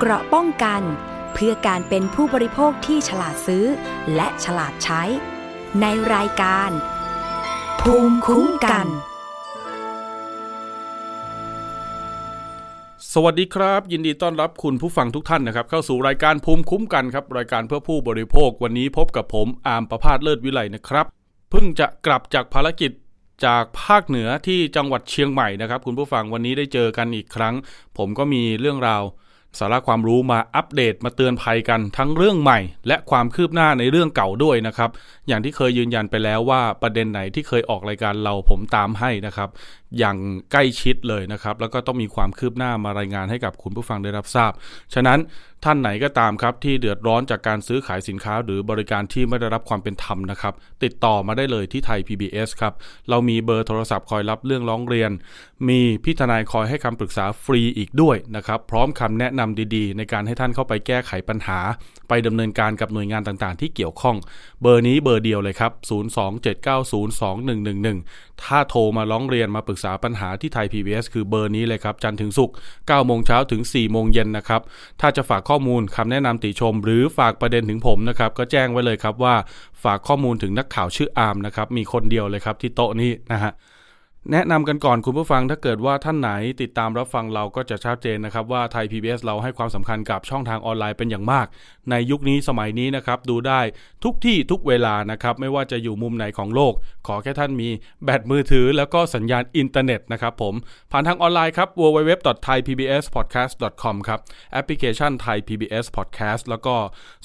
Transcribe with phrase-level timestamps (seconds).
[0.00, 0.82] เกราะป้องกัน
[1.34, 3.64] เพื่อการเป็นผู้บริโภคที่ฉลาดซื้อ
[4.14, 5.02] และฉลาดใช้
[5.80, 6.70] ในรายการ
[7.80, 8.86] ภูมิคุ้มกัน
[13.12, 21.06] สวัสดีครับ ยินดีต้อนรับคุณผู้ฟังทุกท่านนะครับ เข้าสู่รายการภูมิคุ้มกันครับ รายการเพื่อผู้บริโภควันนี้พบกับผมอาร์มประพาสเลิศวิไลนะครับ
[21.50, 22.90] เพิ่งจะกลับจากภารกิจ
[23.46, 27.54] จากภาคเหนือที่จังหวัดเชียงใหม่นะครับ คุณผู้ฟังวันนี้ได้เจอกันอีกครั้ง
[27.98, 29.02] ผมก็มีเรื่องราว
[29.58, 32.58] สาระความรู้มาอัปเดตมาเตือนภัยกันทั้งเรื่องใหม่
[32.88, 34.90] และความคืบหน้าในเรื่องเก่าด้วยนะครับ
[35.28, 39.48] อย่างที่เคยยืนยันไปแล้วว่าประเด็นไหนที่เคยออกรายการเราผมตามให้นะครับ
[39.98, 40.16] อย่าง
[40.52, 44.52] ใกล้ชิดเลยนะครับ แล้วก็ต้องมีความคืบหน้ามารายงานให้กับคุณผู้ฟังได้รับทราบ
[44.94, 45.18] ฉะนั้น
[45.64, 52.72] ท่านไหนก็ตามครับที่เดือดร้อนจากการซื้อขายสินค้า หรือบริการที่ไม่ได้รับความเป็นธรรมนะครับ ติดต่อมาได้เลยที่ไทย PBS ครับ
[53.10, 55.10] เรามีเบอร์โทรศัพท์คอยรับเรื่องร้องเรียน
[55.68, 61.58] มีพี่ทนายคอยให้คำปรึกษาฟรีอีกด้วยนะครับ พร้อมคำแนะนำดีๆ ในการให้ท่านเข้าไปแก้ไขปัญหา
[62.08, 64.16] ไปดำเนินการกับหน่วยงานต่างๆ ที่เกี่ยวข้อง
[64.62, 65.72] เบอร์นี้เบอร์เดียวเลยครับ
[67.94, 74.62] 027902111ถ้าโทรมาร้องเรียนมาปรึกษาปัญหาที่ไทย PBS คือเบอร์นี้เลยครับจันทร์ถึงศุกร์9โมงเช้าถึง 4 โมงเย็นนะครับ
[75.00, 79.34] ถ้าจะฝากข้อมูลคำแนะนำติชม หรือฝากประเด็นถึงผมนะครับ ก็แจ้งไว้เลยครับว่า
[79.84, 83.52] ฝากข้อมูลถึงนักข่าวชื่ออาร์มนะครับ มีคนเดียวเลยครับที่โต๊ะนี้นะฮะ
[84.32, 86.30] แนะนำกันก่อนคุณผู้ฟังถ้าเกิดว่าท่านไหน
[86.62, 91.46] ติดตามรับฟังเราก็จะชัดเจนนะครับว่าไทย PBS เราให้ความสำคัญกับช่องทางออนไลน์เป็นอย่างมาก
[91.90, 93.60] ในยุคนี้สมัยนี้นะครับดูได้
[94.04, 96.74] ทุกที่ทุกเวลานะครับไม่ว่าจะอยู่มุมไหนของโลก
[97.06, 97.68] ขอแค่ท่านมี
[98.04, 100.54] แบตมือถือ แล้วก็สัญญาณอินเทอร์เน็ตนะครับผม
[100.90, 104.20] ผ่านทางออนไลน์ครับ www.thaipbspodcast.com ครับ
[104.52, 106.74] แอปพลิเคชัน Thai PBS Podcast แล้วก็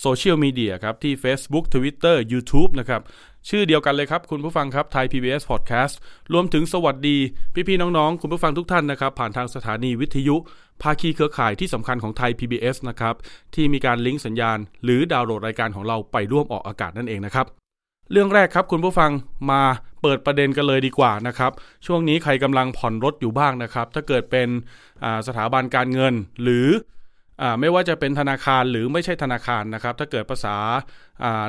[0.02, 3.04] โซเชียลมีเดียครับที่ Facebook Twitter YouTube นะครับ
[3.48, 5.94] ชื่อเดียวกันเลยครับ คุณผู้ฟังครับไทย PBS Podcast
[6.34, 7.18] รวมถึงสวัสดี
[7.68, 10.36] พี่ๆน้องๆ คุณผู้ฟังทุกท่านนะครับ ผ่านทางสถานีวิทยุ
[10.82, 13.16] ภาคีเครือข่ายที่สำคัญของไทย PBS นะครับ
[13.56, 17.46] ที่มีการลิงก์สัญญาณ หรือดาวน์โหลดรายการของเราไปร่วมออกอากาศนั่นเองนะครับ
[18.12, 19.12] เรื่องแรกครับคุณผู้ฟัง
[19.52, 19.62] มา
[20.02, 21.52] เปิดประเด็นกันเลยดีกว่านะครับ
[21.86, 24.50] ช่วงนี้ใครกำลังผ่อนรถอยู่บ้างนะครับ ถ้าเกิดเป็น
[25.28, 26.14] สถาบันการเงิน
[26.44, 26.68] หรือ
[27.60, 30.56] ไม่ว่าจะเป็นธนาคารหรือไม่ใช่ธนาคารนะครับ ถ้าเกิดภาษา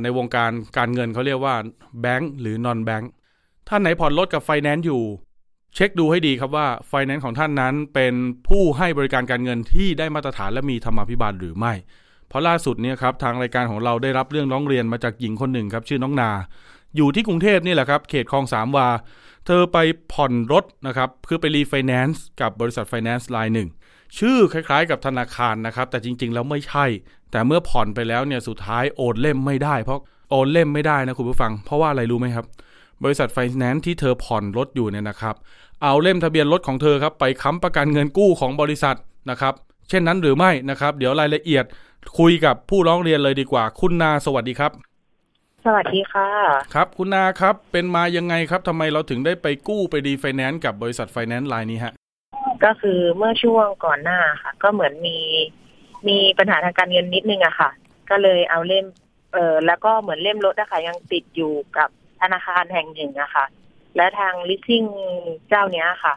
[0.02, 1.54] ในวงการการเงินเขาเรียกว่า
[2.00, 3.10] แบงก์หรือนอนแบงก์
[3.68, 5.02] ท่านไหนผ่อนรถกับไฟแนนซ์อยู่
[5.74, 8.14] เช็คดูให้ดีครับว่าไฟแนนซ์ของท่านนั้นเป็น
[8.48, 11.72] ผู้ให้บริการการเงินที่ได้มาตรฐานและมีธรรมาภิบาลหรือไม่
[12.28, 16.30] เพราะล่าสุดเนี่ยครับทางรายการของเราได้รับเรื่องร้องเรียนมาจากหญิงคนหนึ่งครับชื่อน้องนา
[16.96, 18.88] อยู่ที่กรุงเทพนี่แหละครับเขตคลองสามวา
[19.46, 19.78] เธอไป
[20.12, 23.68] ผ่อนรถนะครับคือไปรีไฟแนนซ์กับบริษัทไฟแนนซ์รายหนึ่ง
[24.18, 26.86] ชื่อคล้ายๆ กับธนาคารนะครับ แต่จริง ๆ แล้วไม่ใช่
[27.30, 30.00] แต่เมื่อผ่อนไปแล้วเนี่ยสุดท้ายโอนเล่มไม่ได้เพราะ
[30.30, 32.46] โอนเล่มไม่ได้นะคุณผู้ฟัง เพราะว่าอะไรรู้ไหมครับ
[33.04, 35.34] บริษัทไฟแนนซ์ที่เธอผ่อนรถอยู่เนี่ยนะครับ
[35.82, 38.96] เอาเล่มทะเบียนรถของเธอครับไปค้ำประกันเงินกู้ของบริษัท
[39.30, 39.54] นะครับ
[39.88, 41.64] เช่นนั้นหรือไม่นะครับ เดี๋ยวรายละเอียด
[42.18, 44.72] คุยกับผู้ร้องเรียนเลยดีกว่า คุณนาสวัสดีครับ
[45.64, 46.28] สวัสดีค่ะ
[46.74, 51.92] ครับ คุณนาครับเป็นมายังไงครับทำไมเราถึงได้ไปกู้ไปรีไฟแนนซ์กับบริษัทไฟแนนซ์รายนี้ฮะ
[52.64, 55.18] ก็คือเมื่อช่วงก่อนหน้าค่ะ ก็เหมือนมี
[56.08, 57.70] มีปัญหาทางการเงินนิดนึงอะค่ะ
[58.10, 58.86] ก็เลยเอาเล่ม
[59.32, 61.88] เออแล้วก็เหมือนเล่มรถอะค่ะ ยังติดอยู่กับ
[62.20, 63.46] ธนาคารแห่งหนึ่งอะค่ะ
[63.96, 64.84] และทางลิสซิ่ง
[65.48, 66.14] เจ้าเนี้ยค่ะ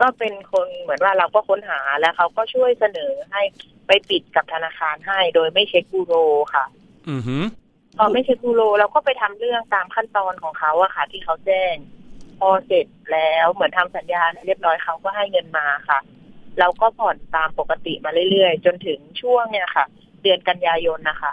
[0.00, 3.42] ก็เป็นคนเหมือนว่าเราก็ค้นหาแล้วเขาก็ช่วยเสนอให้
[3.86, 6.14] ไปปิดกับธนาคารให้ โดยไม่เช็คบูโร
[6.54, 6.64] ค่ะ
[7.08, 7.44] อือหือ
[7.98, 11.74] พอไม่เช็คบูโรเราก็ไปทำเรื่องตามขั้นตอนของเขาอะค่ะ ที่เขาแจ้ง
[12.38, 15.98] พอเสร็จแล้วเหมือนทำสัญญาเรียบร้อยเขาก็ให้เงินมาค่ะ
[16.58, 19.86] เราก็ผ่อนตามปกติมาเรื่อยๆ จนถึงช่วงเนี่ยค่ะ
[20.22, 21.32] เดือนกันยายนนะคะ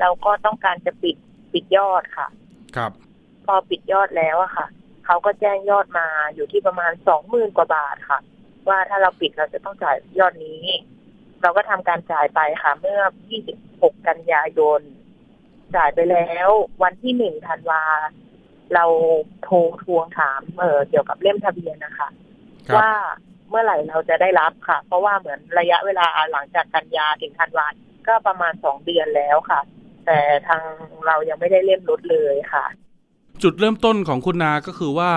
[0.00, 1.16] เราก็ต้องการจะปิด
[1.52, 2.28] ปิดยอดค่ะ
[2.76, 2.92] ครับ
[3.46, 4.66] พอปิดยอดแล้วอะค่ะ
[5.06, 8.20] เขาก็แจ้งยอดมาอยู่ที่ประมาณสองหมื่นกว่าบาทค่ะ
[8.68, 10.64] ว่าถ้าเราปิดเราจะต้องจ่ายยอดนี้
[11.42, 13.00] เราก็ทำการจ่ายไปค่ะ เมื่อ
[13.50, 14.80] 26 กันยายน
[15.76, 16.48] จ่ายไปแล้ว
[16.82, 17.82] วันที่หนึ่งธันวา
[18.74, 18.84] เรา
[19.44, 22.08] โทรทวงถามเออเกี่ยวกับเล่มทะเบียนนะคะ
[22.68, 22.90] ครับว่า
[23.48, 27.66] เมื่อไหร่เราจะได้รับค่ะ เพราะว่าเหมือนระยะเวลาหลังจากกันยาถึงธันวา
[28.08, 29.60] ก็ประมาณสองเดือนแล้วค่ะ
[30.06, 30.18] แต่
[30.48, 30.62] ทาง
[31.06, 32.64] เรายังไม่ได้เล่มรถเลยค่ะ
[33.42, 35.12] จุดเริ่มต้นของคุณนาก็คือว่า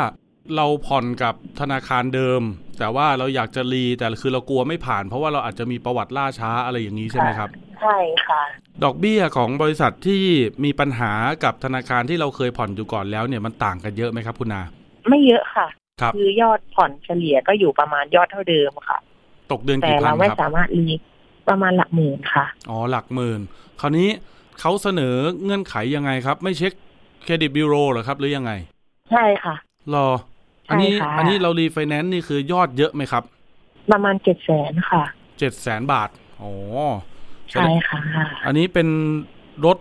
[0.56, 2.42] เราผ่อนกับธนาคารเดิม
[2.80, 7.50] แต่ว่าเราอยากจะรีแต่คือเรากลัวไม่ผ่าน เพราะว่าเราอาจจะมีประวัติล่าช้าอะไรอย่างนี้ใช่ไหมครับ
[7.82, 8.44] ใช่ค่ะ
[8.84, 10.24] ดอกเบี้ยของบริษัทที่
[10.64, 11.12] มีปัญหา
[11.44, 14.62] กับธนาคารที่เราเคยผ่อนอยู่ก่อนแล้วเนี่ยมันต่างกันเยอะไหมครับคุณนา
[15.10, 15.68] ไม่เยอะค่ะ
[16.02, 18.98] ครับอยอดผ่อนเฉลี่ยก็อยู่ประมาณยอดเท่าเดิมค่ะ
[19.52, 20.88] ตกเดือนแต่กี่พัเรานไม่ครับสามารถรี
[21.50, 23.40] ประมาณหลักหมื่นค่ะ อ๋อหลักหมื่น
[23.80, 24.10] คราวนี้
[24.60, 26.74] เขาเสนอเงื่อนไขยังไงครับ ไม่เช็ค
[27.24, 28.52] เครดิตบิโรเหรอครับ หรือยังไง
[29.12, 29.56] ใช่ค่ะ
[29.94, 30.08] รอ
[30.70, 33.24] อันนี้ใช่ค่ะอันนี้เรารีไฟแนนซ์นี่คือยอดเยอะไหมครับ
[33.92, 35.04] ประมาณเจ็ดแสนค่ะ
[35.40, 36.10] เจ็ดแสนบาท
[36.42, 36.52] อ๋อ
[37.52, 38.00] ใช่ค่ะ
[38.46, 38.88] อันนี้เป็น
[39.66, 39.78] รถ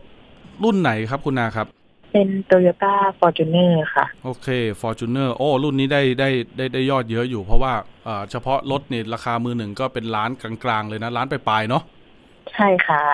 [0.64, 1.66] รุ่นไหนครับคุณนาครับ
[2.12, 4.48] เป็น Toyota Fortuner ค่ะ โอเค
[4.80, 7.72] Fortuner โอ้รุ่นนี้ได้ได้ได้ได้ยอดเยอะอยู่ เพราะว่า
[8.04, 10.30] เอ่อเฉพาะรถเนี่ยราคามือหนึ่งก็เป็นล้าน
[10.64, 11.82] กลางๆ เลยนะล้านไปลายๆเนาะ
[12.54, 13.04] ใช่ค่ะ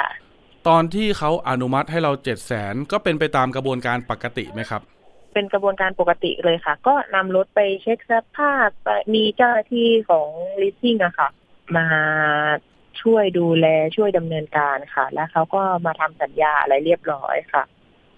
[0.68, 4.82] ตอนที่เขาอนุมัติให้เราเจ็ดแสนก็เป็นไปตามกระบวนการปกติไหมครับ
[5.34, 10.28] เป็นกระบวนการปกติเลยค่ะ ก็นำรถไปเช็คสภาพไปมีเจ้าหน้าที่ของ
[10.60, 11.28] leasing อะค่ะ
[11.76, 11.86] มา
[13.06, 13.66] ช่วยดูแล
[13.96, 17.62] ช่วยดำเนินการค่ะ แล้วเขาก็มาทำสัญญาอะไรเรียบร้อยค่ะ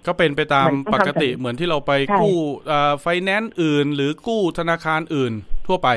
[0.06, 2.38] ก็เป็นไปตามเหมือนปต้องกทำติสัญเหมือนที่เราไปใช่กู้
[3.00, 5.32] ไฟแนนซ์อื่น หรือกู้ธนาคารอื่น
[5.67, 5.88] ทั่วไป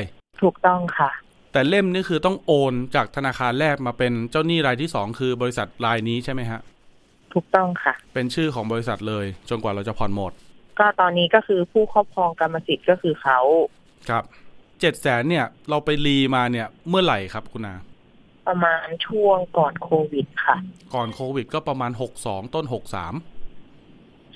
[0.42, 1.10] ถูกต้องค่ะ
[1.52, 6.60] แต่เล่มนี่คือต้องโอนจากธนาคารแรกมาเป็นเจ้าหนี้รายที่สองคือบริษัทรายนี้ใช่ไหมฮะ
[7.34, 10.32] ถูกต้องค่ะ เป็นชื่อของบริษัทเลย จนกว่าเราจะผ่อนหมด
[10.78, 13.38] ก็ตอนนี้ก็คือผู้ครอบครองกรรมสิทธิ์ก็คือเขา
[14.10, 14.24] ครับ
[14.80, 17.74] เจ็ดแสนเนี่ย เราไปรีมาเนี่ยเมื่อไหร่ครับคุณนา
[18.48, 20.56] ประมาณช่วงก่อนโควิดค่ะ
[20.94, 23.14] ก่อนโควิดก็ประมาณหกสองต้นหกสาม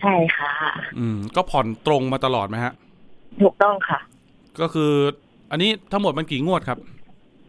[0.01, 0.53] ใช่ค่ะ
[0.99, 2.73] อืม ก็ผ่อนตรงมาตลอดไหมฮะ
[3.43, 4.01] ถูกต้องค่ะ
[4.61, 4.93] ก็คือ
[5.51, 6.79] อันนี้ทั้งหมดมันกี่งวดครับ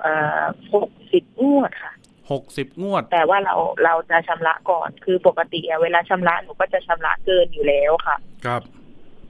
[0.02, 0.44] เอ่อ
[0.74, 1.92] หกสิบงวดค่ะ
[2.32, 8.62] หกสิบงวด แต่ว่าเราเราจะชำระก่อนคือปกติอะเวลาชำระหนูก็จะชำระเกินอยู่แล้วค่ะ ครับ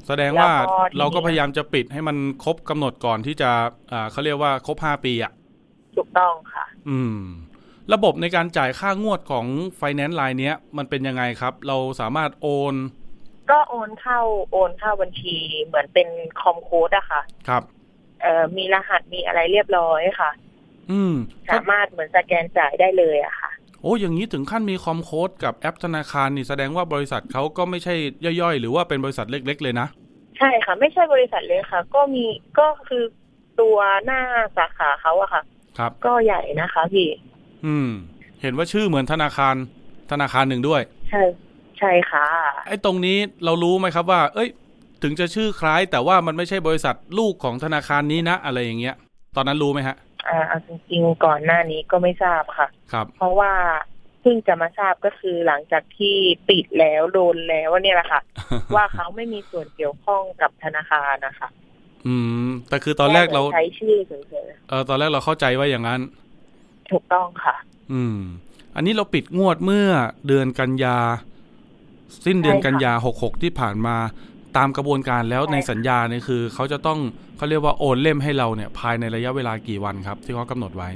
[0.07, 3.51] แสดงว่าแล้วก็ทีนี้เราก็พยายามจะปิดให้มันครบกำหนดก่อนที่จะ
[3.91, 5.31] อ่าเขาเรียกว่าครบห้าปีอะ
[5.97, 7.19] ถูกต้องค่ะ อืม
[7.93, 9.45] ระบบในการจ่ายค่างวดของ
[9.77, 12.75] ไฟแนนซ์รายเนี้ย มันเป็นยังไงครับ เราสามารถโอน
[13.51, 14.19] ก็โอนเข้า
[14.51, 16.07] โอนเข้าบัญชี เหมือนเป็น
[16.41, 17.63] comp code อะค่ะ ครับ
[18.21, 20.31] เอ่อมีรหัสมีอะไรเรียบร้อยค่ะ
[20.91, 21.13] อืม
[21.49, 23.49] สามารถเหมือนสแกนจ่ายได้เลยอะค่ะ
[23.81, 27.95] โอ้อย่างนี้ถึงขั้นมีคอมโค้ดกับแอปธนาคารนี่แสดงว่าบริษัทเขาก็ไม่ใช่
[28.41, 29.87] ย่อยๆ หรือว่าเป็นบริษัทเล็ก ๆ เลยนะ
[30.37, 32.25] ใช่ค่ะ ไม่ใช่บริษัทเลยค่ะ ก็มี
[32.59, 33.03] ก็คือ
[33.61, 34.21] ตัวหน้า
[34.57, 35.41] สาขาเขาอะค่ะ
[35.77, 37.07] ครับ ก็ใหญ่นะคะพี่
[37.65, 37.89] อืม
[38.41, 39.55] เห็นว่าชื่อเหมือนธนาคาร
[40.11, 41.21] ธนาคารหนึ่งด้วย ใช่
[41.79, 42.25] ใช่ค่ะ
[42.67, 44.49] ไอ้ตรงนี้เรารู้ไหมครับว่า เอ้ย
[45.03, 48.95] ถึงจะชื่อคล้าย แต่ว่ามันไม่ใช่บริษัทลูกของธนาคารนี้นะอะไรอย่างเงี้ย
[49.35, 49.95] ตอนนั้นรู้ไหมฮะ
[50.27, 53.53] อ่าเอาจริงๆก่อนหน้านี้ก็ไม่ทราบค่ะ ครับ เพราะว่า
[54.21, 56.15] เพิ่งจะมาทราบก็คือหลังจากที่
[56.49, 58.21] ปิดแล้วโดนแล้วเนี่ยแหละค่ะ
[58.75, 61.49] ว่าเขาไม่มีส่วนเกี่ยวข้องกับธนาคารนะคะ
[62.07, 62.15] อื
[62.45, 64.13] ม แต่คือตอนแรกเราใช้ชื่อเฉ
[64.45, 67.55] ยเออตอนแรกเราเข้าใจว่าอย่างนั้นๆถูกต้องค่ะ
[67.93, 68.17] อืม
[68.75, 69.87] อันนี้เราปิดงวดเมื่อ
[70.27, 70.97] เดือนกันยา
[72.25, 73.95] สิ้นเดือนใช่ค่ะกันยาหกหกที่ผ่านมา
[74.57, 76.99] ตามกระบวนการแล้วใช่ในค่ะสัญญาเนี่ยคือเขาจะต้อง
[77.37, 80.89] เขาเรียกว่าโอนเล่มให้เราเนี่ยภายในระยะเวลากี่วันครับ ที่เขากำหนดไว้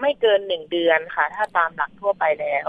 [0.00, 2.68] ไม่เกินหนึ่งเดือนค่ะ ถ้าตามหลักทั่วไปแล้ว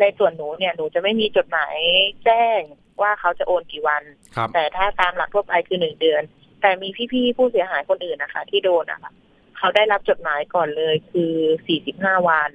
[0.00, 1.76] ในส่วนหนูเนี่ยหนูจะไม่มีจดหมาย
[2.24, 2.60] แจ้ง
[3.02, 4.02] ว่าเขาจะโอนกี่วัน
[4.36, 6.22] ครับแต่ถ้าตามหลักทั่วไปคือหนึ่งเดือน
[6.66, 9.12] แต่มีพี่ๆผู้เสียหายคนอื่นนะคะ ที่โดนนะคะ
[9.58, 11.32] เขาได้รับจดหมายก่อนเลยคือ
[11.66, 12.50] สี่สิบห้าวัน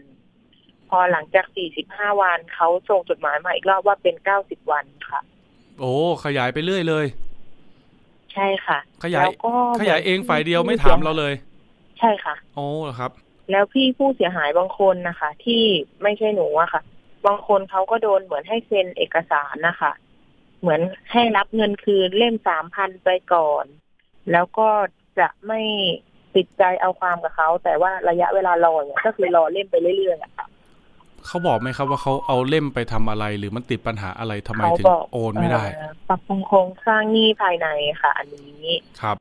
[0.89, 5.21] พอหลังจากสี่สิบห้าวันเขาส่งจดหมายมาอีกรอบว่าเป็นเก้าสิบวันค่ะ
[5.79, 5.93] โอ้
[6.25, 7.05] ขยายไปเรื่อยเลย
[8.33, 11.33] ใช่ค่ะ ขยายแล้วก็ขยายเองฝ่ายเดียวไม่ถามเราเลย
[11.99, 13.11] ใช่ค่ะ โอ้เหรอครับ
[13.51, 15.63] แล้วพี่ผู้เสียหายบางคนนะคะ ที่
[16.03, 16.81] ไม่ใช่หนูอะค่ะ
[17.25, 19.91] บางคนเขาก็โดนเหมือนให้เซ็นเอกสารนะคะ
[20.61, 20.81] เหมือน
[21.11, 23.65] ให้รับเงินคืนเล่มสามพันไปก่อน
[24.31, 24.67] แล้วก็
[25.19, 25.61] จะไม่
[26.35, 30.47] ติดใจเอาความกับเขา แต่ว่าระยะเวลารอเนี่ยก็คือรอเล่มไปเรื่อยๆอะค่ะ
[31.27, 37.67] เขาบอกไหมครับว่าเขาเอาเล่มไปทำอะไร หรือมันติดปัญหาอะไรทำไมเขาถึงบอกโอนไม่ได้เอ่อปรับปรุงโครงสร้างหนี้ภายใน
[38.01, 38.65] ค่ะ อันนี้
[39.01, 39.15] ครับ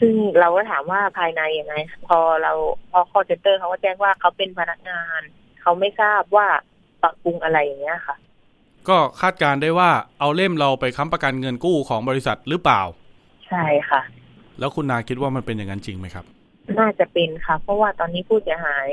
[0.00, 1.74] ซึ่งเราก็ถามว่าภายในยังไง
[2.08, 2.52] พอเรา
[2.90, 5.20] พอคอเซ็นเตอร์เขาก็แจ้งว่าเขาเป็นพนักงาน
[5.62, 6.46] เขาไม่ทราบว่า
[7.02, 8.16] ปรับปรุงอะไรอย่างเงี้ยค่ะ
[8.88, 9.90] ก็คาดการณ์ได้ว่า
[10.20, 12.82] เอาเล่มเราไปค้ำประกันเงินกู้ของบริษัทหรือเปล่า
[13.48, 14.00] ใช่ค่ะ
[14.58, 16.24] แล้วคุณนาคิดว่ามันเป็นอย่างนั้นจริงไหมครับ
[16.78, 18.86] น่าจะเป็นค่ะ เพราะว่าตอนนี้ผู้เสียหาย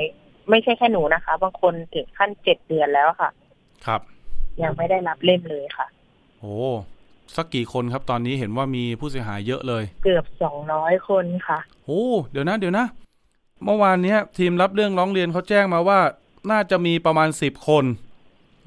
[0.50, 3.30] ไม่ใช่แค่หนูนะคะ บางคนถึงขั้นเจ็ดเดือนแล้วค่ะ
[3.86, 4.00] ครับ
[4.62, 5.86] ยังไม่ได้รับเล่มเลยค่ะ
[6.40, 6.54] โอ้
[7.36, 12.86] สักกี่คนครับ ตอนนี้เห็นว่ามีผู้เสียหายเยอะเลย เกือบสองร้อยคนค่ะโอ้เดี๋ยวนะ เดี๋ยวนะ
[13.64, 16.00] เมื่อวานเนี้ย ทีมรับเรื่องร้องเรียนเขาแจ้งมาว่า
[16.50, 17.84] น่าจะมีประมาณสิบคน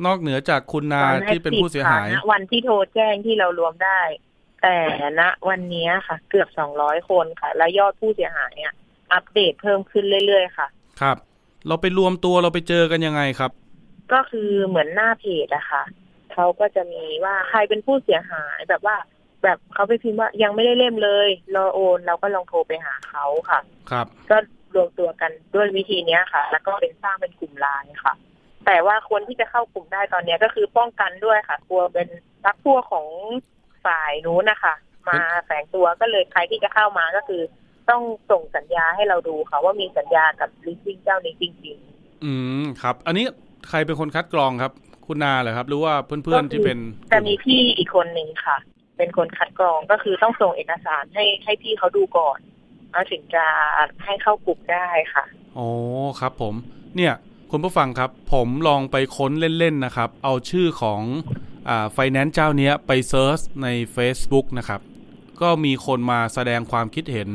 [0.06, 4.00] นอกเหนือจากคุณนาวันแรกที่เป็นผู้เสียหายสิบค่ะณวันที่โทรแจ้งที่เรารวมได้
[4.64, 4.78] แต่
[5.20, 8.74] ณวันนี้ค่ะ เกือบสองร้อยคนค่ะ และยอดผู้เสียหายอะ
[9.14, 10.68] อัปเดตเพิ่มขึ้นเรื่อยๆค่ะ
[11.02, 11.18] ครับ
[11.68, 13.52] เราไปรวมตัวเราไปเจอกันยังไงครับ
[14.14, 15.84] ก็คือเหมือนหน้าเพจอะค่ะ
[16.34, 18.96] เขาก็จะมีว่าใครเป็นผู้เสียหายแบบว่า
[19.44, 23.60] แบบเขาไปพิมพ์ว่ายังไม่ได้เล่มเลยรอโอน เราก็ลองโทรไปหาเขาค่ะ
[23.92, 24.38] ครับ ก็
[24.76, 28.14] รวมตัวกันด้วยวิธีเนี้ยค่ะ แล้วก็เป็นสร้างเป็นกลุ่มไลน์ค่ะ
[28.66, 32.08] แต่ว่าคนที่จะเข้ากลุ่มได้ตอนเนี้ยก็คือป้องกันด้วยค่ะ กลัวเป็น
[32.46, 33.08] รักพวกของ
[33.86, 34.74] ฝ่ายนู้นนะคะ
[35.10, 37.42] มาแฝงตัวก็เลยใครที่จะเข้ามาก็คือ
[37.90, 41.78] ต้องส่งสัญญาให้เราดูค่ะว่ามีสัญญากับลิสซิ่งเจ้านี้จริง
[42.24, 43.26] อืมครับ อันนี้
[43.70, 44.72] ใครเป็นคนคัดกรองครับ
[45.08, 46.78] คุณนาเหรอครับ หรือว่าเพื่อนๆที่เป็น
[47.12, 48.58] จะมีพี่อีกคนหนึ่งค่ะ
[48.98, 52.40] เป็นคนคัดกรองก็คือต้องส่งเอกสารให้ให้พี่เขาดูก่อน
[52.92, 53.46] แล้วถึงจะ
[54.06, 55.26] ให้เข้ากลุ่มได้ค่ะ
[55.56, 55.68] โอ้
[56.20, 56.54] ครับผม
[56.96, 57.14] เนี่ย
[57.56, 61.02] คุณผู้ฟังครับ ผมลองไปค้นเล่นๆนะครับ เอาชื่อของ
[61.70, 64.82] อ่าไฟแนนซ์เจ้าเนี้ยไป search ใน Facebook นะครับ
[65.42, 67.30] ก็มีคนมาแสดงความคิดเห็น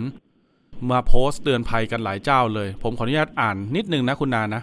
[0.91, 4.63] มาโพสต์เตือนภัยกันหลายเจ้าเลย ผมขออนุญาตอ่านนิดนึงนะคุณนานะ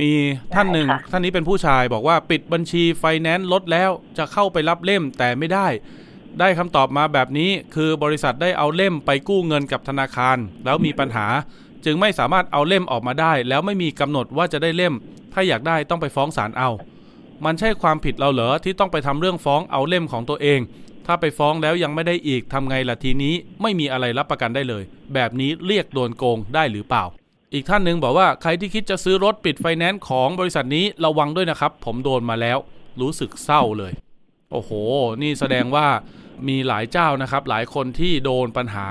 [0.00, 0.10] มี
[0.54, 5.66] ท่านหนึ่งได้ค่ะท่านนี้เป็นผู้ชายบอกว่าปิดบัญชีไฟแนนซ์รถแล้วจะเข้าไปรับเล่มแต่ไม่ได้
[6.40, 11.26] ได้คำตอบมาแบบนี้คือบริษัทได้เอาเล่มไปกู้เงินกับธนาคาร แล้วมีปัญหา
[11.84, 14.94] จึงไม่สามารถเอาเล่มออกมาได้ แล้วไม่มีกำหนดว่าจะได้เล่ม
[15.32, 16.70] ถ้าอยากได้ต้องไปฟ้องศาลเอา
[17.44, 20.60] มันใช่ความผิดเราเหรอที่ต้องไปทำเรื่องฟ้องเอาเล่มของตัวเอง
[21.06, 24.82] ถ้าไปฟ้องแล้วยังไม่ได้อีกทำไงล่ะทีนี้ไม่มีอะไรรับประกันได้เลย
[25.14, 27.04] แบบนี้เรียกโดนโกงได้หรือเปล่า
[27.54, 32.58] อีกท่านหนึ่งบอกว่าใครที่คิดจะซื้อรถปิดไฟแนนซ์ของบริษัทนี้ระวังด้วยนะครับ ผมโดนมาแล้ว
[33.00, 33.92] รู้สึกเศร้าเลย
[34.52, 34.70] โอ้โห
[35.22, 35.86] นี่แสดงว่า
[36.48, 38.88] มีหลายเจ้านะครับ หลายคนที่โดนปัญหา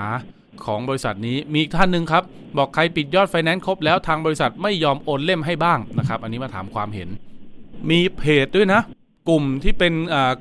[0.66, 2.24] ของบริษัทนี้มีอีกท่านหนึ่งครับ
[2.58, 7.10] บอกใครปิดยอดไฟแนนซ์ครบแล้วทางบริษัทไม่ยอมโอนเล่มให้บ้างนะครับ อันนี้มาถามความเห็น
[7.90, 8.82] มีเพจด้วยนะ
[9.30, 9.94] กลุ่มที่เป็น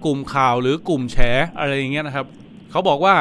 [0.05, 1.19] กลุ่มข่าวหรือกลุ่มแฉ
[1.59, 2.27] อะไรอย่างเงี้ยนะครับ
[2.71, 3.17] เขาบอกว่า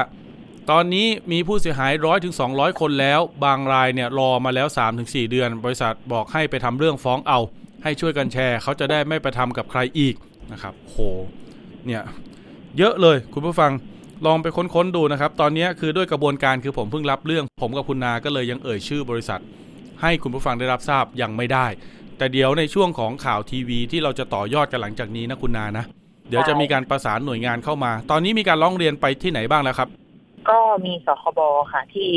[0.72, 2.51] ตอนนี้มีผู้เสียหายร้อยถึงสอง
[2.82, 4.68] คนแล้ว บางรายเนี่ยรอมาแล้ว
[5.00, 7.39] 3-4 เดือน บริษัทบอกให้ไปทำเรื่องฟ้องเอา
[7.84, 10.15] ให้ช่วยกันแชร์ เขาจะได้ไม่ไปทำกับใครอีก
[10.51, 10.98] นะครับโห
[11.86, 12.01] เนี่ย
[12.77, 13.72] เยอะเลยคุณผู้ฟัง
[14.26, 19.42] ลองไปค้นๆดูนะครับ ตอนนี้คือด้วยกระบวนการคือผมเพิ่งรับเรื่อง ผมกับคุณนาก็เลยยังเอ่ยชื่อบริษัท
[20.02, 21.68] ให้คุณผู้ฟังได้รับทราบยังไม่ได้
[22.18, 25.86] แต่เดี๋ยวในช่วงของข่าวทีวี ที่เราจะต่อยอดกันหลังจากนี้นะคุณนานะ
[26.30, 29.90] เดี๋ยวจะมีการประสานหน่วยงานเข้ามา ตอนนี้มีการร้องเรียนไปที่ไหนบ้างแล้วครับ
[30.50, 31.40] ก็มีสคบ
[31.72, 32.10] ค่ะที่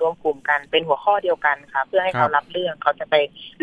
[0.00, 3.14] รวมกลุ่มกันเป็นหัวข้อเดียวกันค่ะ เพื่อให้ครัเขาบรับเรื่องเขาจะไป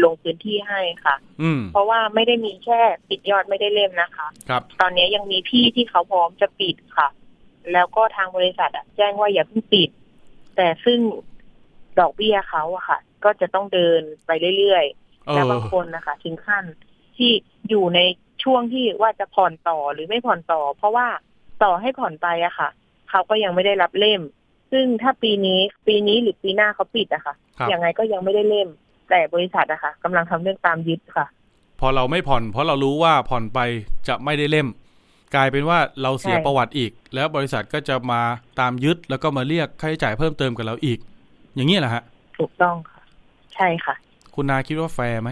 [0.04, 7.08] ลงพื้นที่ให้ค่ะอืมเพราะว่าไม่ได้มีแค่ปิดยอดไม่ได้เล่มนะคะ ครับ ตอนนี้ยังมีพี่ที่เขาพร้อมจะปิดค่ะ
[7.74, 9.90] แล้วก็ทางบริษัทอะแจ้งว่าอย่าเพิ่งปิด
[10.56, 11.00] แต่ซึ่ง
[12.00, 14.86] ดอกเบี้ยเขาอะค่ะ ก็จะต้องเดินไปเรื่อย
[15.26, 16.66] เอๆแล้วอบางคนนะคะถึงขั้น
[17.18, 17.32] ที่
[17.70, 18.00] อยู่ใน
[18.44, 21.08] ช่วงที่ว่าจะผ่อนต่อหรือไม่ผ่อนต่อ เพราะว่า
[21.64, 22.70] ต่อให้ผ่อนไปอะค่ะ
[23.10, 24.22] เขาก็ยังไม่ได้รับเล่ม
[24.72, 28.70] ซึ่งถ้าปีนี้ปีนี้หรือปีหน้าเขาปิดอะค่ะครับยังไงก็ยังไม่ได้เล่ม
[29.10, 31.26] แต่บริษัทอะค่ะกำลังทำเรื่องตามยึดค่ะ
[31.80, 33.60] พอเราไม่ผ่อน เพราะเรารู้ว่าผ่อนไป
[34.08, 34.68] จะไม่ได้เล่ม
[35.36, 38.22] กลายเป็นว่าเราเสียใช่ประวัติอีก แล้วบริษัทก็จะมา
[38.60, 41.00] ตามยึดแล้วก็มาเรียกค่าใช้จ่ายเพิ่มเติมกับเราอีก
[41.56, 42.04] อย่างนี้แหละฮะ
[42.38, 43.02] ถูกต้องค่ะ
[43.56, 43.96] ใช่ค่ะ
[44.36, 45.30] คุณนาคิดว่าแฟร์ไหม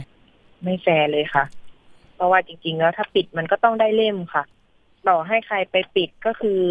[0.64, 1.44] ไม่แฟร์เลยค่ะ
[2.16, 4.44] เพราะว่าจริง ๆ แล้วถ้าปิดมันก็ต้องได้เล่มค่ะ
[5.08, 6.62] ต่อให้ใครไปปิดก็คือ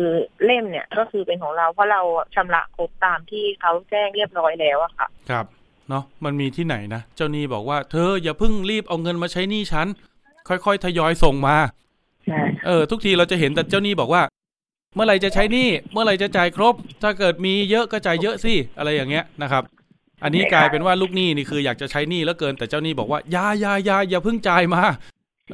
[0.45, 2.01] เล่มเนี่ย ก็คือเป็นของเราเพราะเรา
[2.35, 5.47] ชำระครบตามที่เขาแจ้งเรียบร้อยแล้วอะค่ะ ครับ
[5.89, 9.87] เนาะมันมีที่ไหนนะเจ้าหนี้บอกว่าเธออย่าเพิ่งรีบเอาเงินมาใช้หนี้ฉัน
[10.49, 11.84] ค่อยๆทยอยส่งมาใช่
[12.67, 14.23] เออทุกทีเราจะเห็นแต่เจ้าหนี้บอกว่า
[14.95, 19.63] เมื่อไหร่จะใช้หนี้เมื่อไหร่จะจ่ายครบ ถ้าเกิดมีเยอะก็จ่ายเยอะสิอะไรอย่างเงี้ยนะครับ
[20.25, 24.83] อันนี้กลายเป็นว่าลูกหนี้นี่คืออยากจะใช้หนี้แล้วเกินแต่เจ้าหนี้บอกว่าอย่าอย่าอย่าอย่าเพิ่งจ่ายมา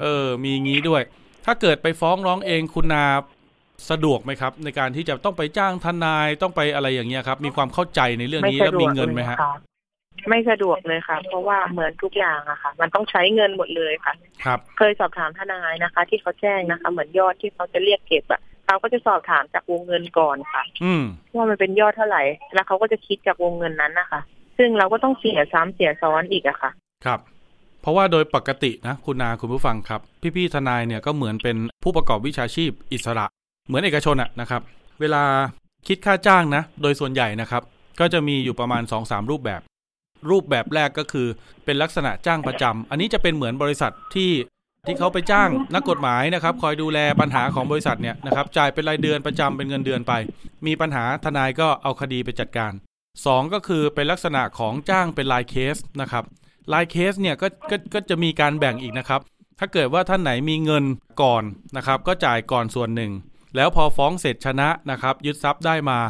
[0.00, 1.02] เออ มีงี้ด้วย
[1.46, 3.04] ถ้าเกิดไปฟ้องร้องเองคุณนา
[3.90, 9.52] สะดวกไหมครับ ในการที่จะต้องไปจ้างทนายต้องไปอะไรอย่างเงี้ยครับ มีความเข้าใจในเรื่องไม่นี้สะแล้วดวมีกเงินเลไหมยฮะค่ะ
[10.28, 14.14] ไม่สะดวกเลยค่ะ เพราะว่าเหมือนทุกอย่างอะค่ะ มันต้องใช้เงินหมดเลยค่ะ
[14.44, 22.22] ครับ เคยสอบถามทนายนะคะ ที่เขาแจ้งนะคะ เหมือนยอดที่เขาจะเรียกเก็บอะเขาก็จะสอบถามจากวงเงินก่อนค่ะ อืม ว่ามันเป็นยอดเท่าไหร่
[22.54, 24.20] แล้วเขาก็จะคิดจากวงเงินนั้นนะคะ
[24.58, 26.70] ซึ่งเราก็ต้องเสียซ้ำเสียซ้อนอีกอะค่ะ
[27.04, 27.20] ครับ
[27.82, 30.00] เพราะว่าโดยปกตินะคุณนาคุณผู้ฟังครับ
[30.36, 33.26] พี่ๆทนายเนี่ยก็เหมือนเป็นผู้ประกอบวิชาชีพอิสระ
[33.66, 34.62] เหมือนเอกชนอะนะครับ
[35.00, 35.22] เวลา
[35.88, 37.62] คิดค่าจ้างนะ โดยส่วนใหญ่นะครับ
[38.00, 39.60] ก็จะมีอยู่ประมาณ2-3รูปแบบ
[40.30, 41.28] รูปแบบแรกก็คือ
[41.64, 44.32] เป็นลักษณะจ้างประจำอันนี้จะเป็นเหมือนบริษัทที่
[44.86, 50.12] ที่เขาไปจ้างนักกฎหมายนะครับ คอยดูแลปัญหาของบริษัทเนี่ยนะครับจ่ายเป็นรายเดือนประจำเป็นเงินเดือนไป
[50.66, 52.72] มีปัญหาทนายก็เอาคดีไปจัดการ
[53.26, 56.24] สองก็คือเป็นลักษณะของจ้างเป็นรายเคสนะครับ
[56.72, 59.20] รายเคสเนี่ยก็ก็ก็จะมีการแบ่งอีกนะครับ
[59.58, 60.84] ถ้าเกิดว่าท่านไหนมีเงิน
[61.22, 61.44] ก่อน
[61.76, 63.12] นะครับ ก็จ่ายก่อนส่วนหนึ่ง
[63.56, 66.00] แล้วพอฟ้องเสร็จชนะนะครับ ยึดทรัพย์ได้มา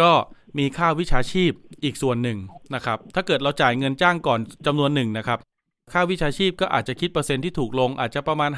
[0.00, 0.10] ก็
[0.58, 1.52] มีค่าวิชาชีพ
[1.84, 2.38] อีกส่วนหนึ่ง
[2.74, 5.38] นะครับ ถ้าเกิดเราจ่ายเงินจ้างก่อนจำนวนหนึ่งนะครับ
[5.92, 8.50] ค่าวิชาชีพก็อาจจะคิดเปอร์เซ็นที่ถูกลงอาจจะประมาณ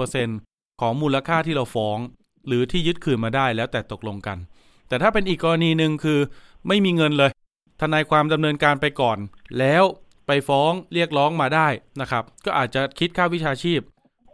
[0.00, 1.98] 5-10%ของมูลค่าที่เราฟ้อง
[2.46, 4.38] หรือที่ยึดคืนมาได้แล้วแต่ตกลงกัน
[4.88, 6.18] แต่ถ้าเป็นอีกกรณีหนึ่งคือ
[6.68, 7.30] ไม่มีเงินเลย
[7.80, 9.18] ทนายความดำเนินการไปก่อน
[9.58, 9.84] แล้ว
[10.26, 11.68] ไปฟ้องเรียกร้องมาได้
[12.00, 13.80] นะครับ ก็อาจจะคิดค่าวิชาชีพ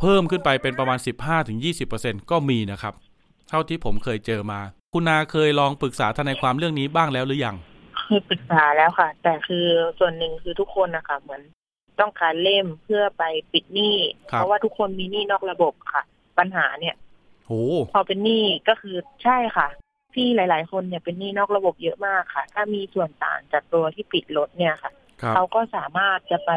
[0.01, 0.99] เพิ่มขึ้นไปเป็นประมาณ
[1.65, 2.95] 15-20%ก็มีนะครับ
[3.49, 4.61] เท่าที่ผมเคยเจอมา
[4.93, 7.57] คุณนาเคยลองปรึกษาทนายความเรื่องนี้บ้างแล้วหรือยัง
[8.09, 9.67] คยปรึกษาแล้วค่ะ แต่คือ
[9.99, 11.43] ส่วนหนึ่งคือทุกคนนะคะเหมือน
[12.01, 13.97] ต้องการเล่มเพื่อไปปิดหนี้
[14.31, 16.03] ครับเพราะว่าทุกคนมีหนี้นอกระบบค่ะ
[16.39, 16.95] ปัญหาเนี่ย
[17.47, 19.69] โอ้พอเป็นหนี้ก็คือใช่ค่ะ
[20.15, 26.53] พี่หลาย ๆ คนเนี่ยเป็นหนี้นอกระบบเยอะมากค่ะ ถ้ามีส่วนต่างจากตัวที่ปิดรถเนี่ยค่ะครับเขาก็สามารถจะไป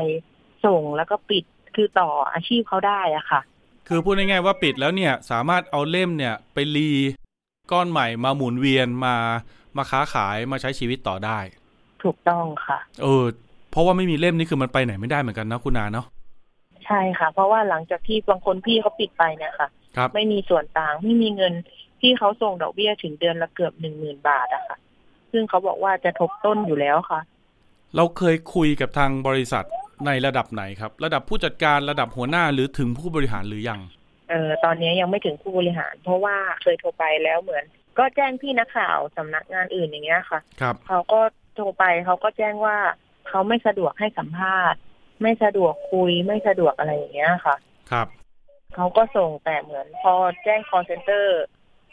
[0.65, 1.43] ส่งแล้วก็ปิด
[1.75, 3.41] คือต่ออาชีพเขาได้อะค่ะ
[3.87, 6.91] คือพูดง่ายๆว่าปิดแล้วเนี่ยสามารถเอาเล่มเนี่ยไปรี
[7.71, 9.15] ก้อนใหม่มาหมุนเวียนมา
[9.79, 11.39] มาค้าขายมาใช้ชีวิตต่อได้
[12.03, 13.25] ถูกต้องค่ะ เออ
[13.71, 16.05] เพราะว่าไม่มีเล่มนี่คือมันไปไหนไม่ได้เหมือนกันนะคุณนาเนาะ
[16.85, 21.53] ใช่ค่ะ เพราะว่าหลังจากที่บางคนพี่เขาปิดไปเนี่ยค่ะครับไม่มีส่วนต่างไม่มีเงิน
[22.01, 24.77] ที่เขาส่งดอกเบี้ยถึงเดือนละเกือบหนึ่งหมื่นบาทอะค่ะ
[25.31, 27.19] ซึ่งเขาบอกว่าจะทบต้นอยู่แล้วค่ะ
[27.95, 29.65] เราเคยคุยกับทางบริษัท
[30.05, 33.79] ในระดับไหนครับ ระดับผู้จัดการระดับหัวหน้าหรือถึงผู้บริหารหรือยัง
[34.29, 37.65] เออตอนนี้ยังไม่ถึงผู้บริหาร เพราะว่าเคยโทรไปแล้วเหมือน
[37.97, 41.19] ก็แจ้งพี่นักข่าวสำนักงานอื่นอย่างเงี้ยค่ะ ครับ เขาก็
[41.55, 42.77] โทรไปเขาก็แจ้งว่า
[43.27, 44.79] เขาไม่สะดวกให้สัมภาษณ์
[45.21, 47.55] ไม่สะดวกคุยไม่สะดวกอะไรอย่างเงี้ยค่ะ
[47.91, 48.07] ครับ
[48.75, 51.25] เขาก็ส่งแต่เหมือน พอแจ้ง call center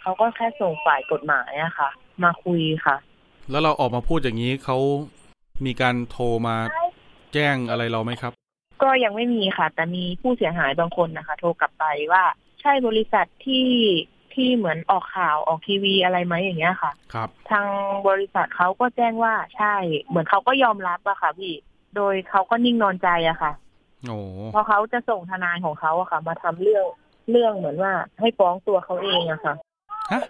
[0.01, 1.91] เขาก็แค่ส่งฝ่ายกฎหมายอะค่ะ
[2.25, 2.97] มาคุยค่ะ
[3.51, 4.79] แล้วเราออกมาพูดอย่างนี้เขา
[5.67, 6.57] มีการโทรมา
[7.35, 8.33] แจ้งอะไรเราไหมครับ
[8.83, 12.25] ก็ยังไม่มีค่ะ แต่มีผู้เสียหายบางคนนะคะ โทรกลับไปว่า
[12.61, 13.69] ใช่บริษัทที่
[14.37, 17.67] ที่เหมือนออกข่าวออกทีวีอะไรไหมอย่างเงี้ยค่ะ ครับ ทาง
[18.09, 19.75] บริษัทเขาก็แจ้งว่าใช่
[20.05, 21.55] เหมือนเขาก็ยอมรับอะค่ะ พี่
[21.97, 23.53] โดยเขาก็นิ่งนอนใจอะค่ะ
[24.07, 24.19] โอ้
[24.53, 26.85] เพราะเขาจะส่งทนายของเขาอะค่ะ มาทำเรื่อง
[27.31, 29.55] เรื่องเหมือนว่าให้ฟ้องตัวเขาเองอะค่ะ
[30.13, 30.23] ฮะ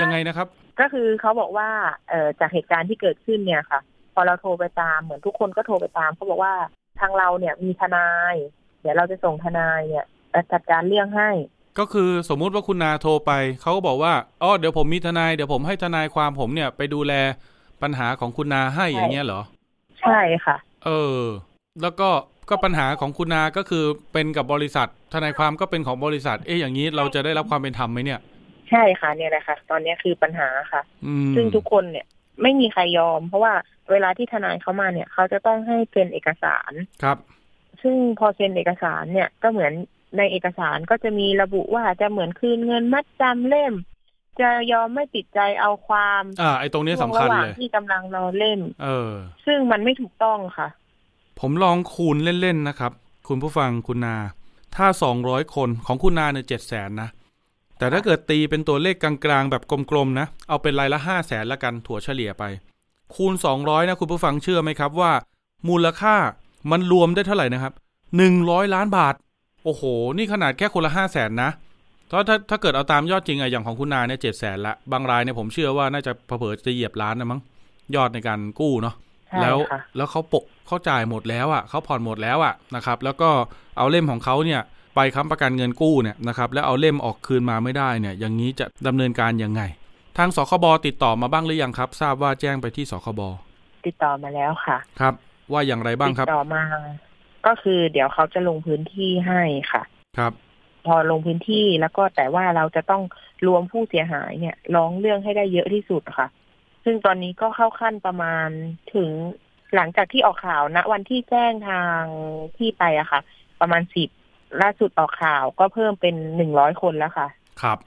[0.00, 0.48] ยังไงนะครับ
[0.80, 1.68] ก็คือเขาบอกว่า
[2.08, 3.80] เอ่อจากเหตุการณ์ที่เกิดขึ้นเนี่ยค่ะ
[4.14, 6.54] พอเราโทรไปตามเหมือนทุกคนก็โทรไปตามเขาบอกว่า
[7.00, 8.34] ทางเราเนี่ยมีทนาย
[8.80, 10.04] เดี๋ยวเราจะส่งทนายเนี่ย
[10.52, 11.30] จัดการเรื่องให้
[11.78, 17.12] ก็คือสมมุติว่าคุณนาโทรไปเขาก็บอกว่าอ๋อเดี๋ยวผมมีทนายเดี๋ยวผมให้ทนายความผมเนี่ยไปดูแล
[17.82, 19.40] ปัญหาของคุณนาให้อย่างเงี้ยเหรอ
[20.00, 21.20] ใช่ค่ะ เออ
[21.82, 22.08] แล้วก็
[22.50, 28.20] ก็ปัญหาของคุณนาก็คือเป็นกับบริษัท ทนายความก็เป็นของบริษัท เอ๊ะอย่างนี้เราจะได้รับความเป็นธรรมไหมเนี่ย
[28.70, 32.06] ใช่ค่ะเนี่ยแหละค่ะ ตอนนี้คือปัญหาค่ะ อืมซึ่งทุกคนเนี่ย
[32.42, 33.52] ไม่มีใครยอม เพราะว่า
[33.90, 37.18] เวลาที่ทนายเขามาเนี่ยเขาจะต้องให้เป็นเอกสาร ครับ
[37.82, 39.72] ซึ่งพอเซ็นเอกสารเนี่ยก็เหมือน
[40.16, 43.72] ในเอกสารก็จะมีระบุว่าจะเหมือนคืนเงินมัดจำเล่ม
[44.40, 49.10] จะยอมไม่ติดใจเอาความ อ่า ไอ้ตรงนี้สำคัญระหว่างเลยที่กำลังรอเล่มเออ
[49.46, 50.68] ซึ่งมันไม่ถูกต้องค่ะ
[51.40, 52.92] ผมลองคูณเล่น ๆ นะครับ
[53.28, 54.16] คุณผู้ฟังคุณนา
[54.76, 57.08] ถ้าสองร้อยคนของคุณนาเนี่ยเจ็ดแสนนะ
[57.78, 62.44] แต่ถ้าเกิดตีเป็นตัวเลขกลางๆ แบบกลม ๆ นะ เอาเป็นรายละห้าแสนละกันถั่วเฉลี่ยไป
[63.14, 65.12] คูณสองร้อยนะคุณผู้ฟังเชื่อไหมครับว่า
[65.68, 66.16] มูลค่า
[66.70, 67.72] มันรวมได้เท่าไหร่นะครับ
[68.16, 69.14] หนึ่งร้อยล้านบาท
[69.64, 69.82] โอ้โห
[70.16, 71.50] นี่ขนาดแค่คนละห้าแสนนะ
[72.10, 77.40] ถ้าถ้าถ้าเกิดเอาตามยอดจริงอะอย่างของคุณนาเนี่ยเจ็ดแสนละ บางรายเนี่ยผมเชื่อว่าน่าจะเผลอๆจะเหยียบล้านนะมั้ง
[77.94, 78.94] ยอดในการกู้เนาะ
[79.28, 83.30] ใช่แล้วค่ะแล้วเขาปกเขาจ่ายหมดแล้วอะเขาผ่อนหมดแล้วอะนะครับ แล้วก็
[83.78, 84.60] เอาเล่มของเขาเนี่ย
[84.94, 89.62] ไปค้ำประกันเงินกู้เนี่ยนะครับ แล้วเอาเล่มออกคืนมาไม่ได้เนี่ย อย่างนี้จะดำเนินการยังไง
[90.18, 93.20] ทางสคบติดต่อมาบ้างหรือยังครับ ทราบว่าแจ้งไปที่สคบ
[93.86, 95.14] ติดต่อมาแล้วค่ะ ครับ
[95.52, 96.62] ว่าอย่างไรบ้างติดครับต่อมา
[97.46, 99.82] ก็คือเดี๋ยวเขาจะลงพื้นที่ให้ค่ะ
[100.18, 100.32] ครับ
[100.86, 103.02] พอลงพื้นที่แล้วก็แต่ว่าเราจะต้อง
[103.46, 106.28] รวมผู้เสียหายเนี่ยร้องเรื่องให้ได้เยอะที่สุดค่ะ
[106.84, 108.48] ซึ่งตอนนี้ก็เข้าขั้นประมาณ
[108.94, 109.10] ถึง
[109.74, 112.02] หลังจากที่ออกข่าวณวันที่แจ้งทาง
[112.56, 113.20] ที่ไปอะค่ะ
[113.60, 114.08] ประมาณสิบ
[114.62, 117.28] ล่าสุดออกข่าวก็เพิ่มเป็นหนึ่งร้อยคนแล้วค่ะ
[117.62, 117.78] ครับ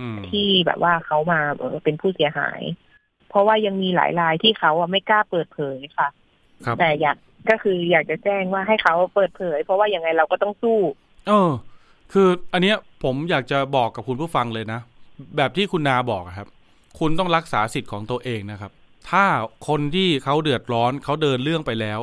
[0.00, 2.60] อืมที่แบบว่าเขามาเอ่อเป็นผู้เสียหาย
[3.28, 6.08] เพราะว่ายังมีหลายรายที่เขาอะไม่กล้าเปิดเผยค่ะ
[6.64, 7.16] ครับแต่อยาก
[7.50, 10.78] ก็คืออยากจะแจ้งว่าให้เขาเปิดเผย เพราะว่ายังไงเราก็ต้องสู้
[11.28, 11.50] เออ
[12.12, 14.80] คืออันเนี้ยผมอยากจะบอกกับคุณผู้ฟังเลยนะ
[15.36, 16.48] แบบที่คุณนาบอกครับ
[16.98, 18.72] คุณต้องรักษาสิทธิ์ของตัวเองนะครับ
[19.10, 19.24] ถ้า
[19.68, 22.00] คนที่เขาเดือดร้อนเขาเดินเรื่องไปแล้ว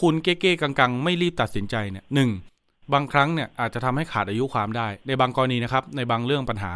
[0.00, 2.30] คุณเก้ๆกังๆ ไม่รีบตัดสินใจเนี่ยหนึ่ง
[2.92, 6.72] บางครั้งเนี่ยอาจจะทำให้ขาดอายุความได้ ในบางกรณีนะครับ ในบางเรื่องปัญหา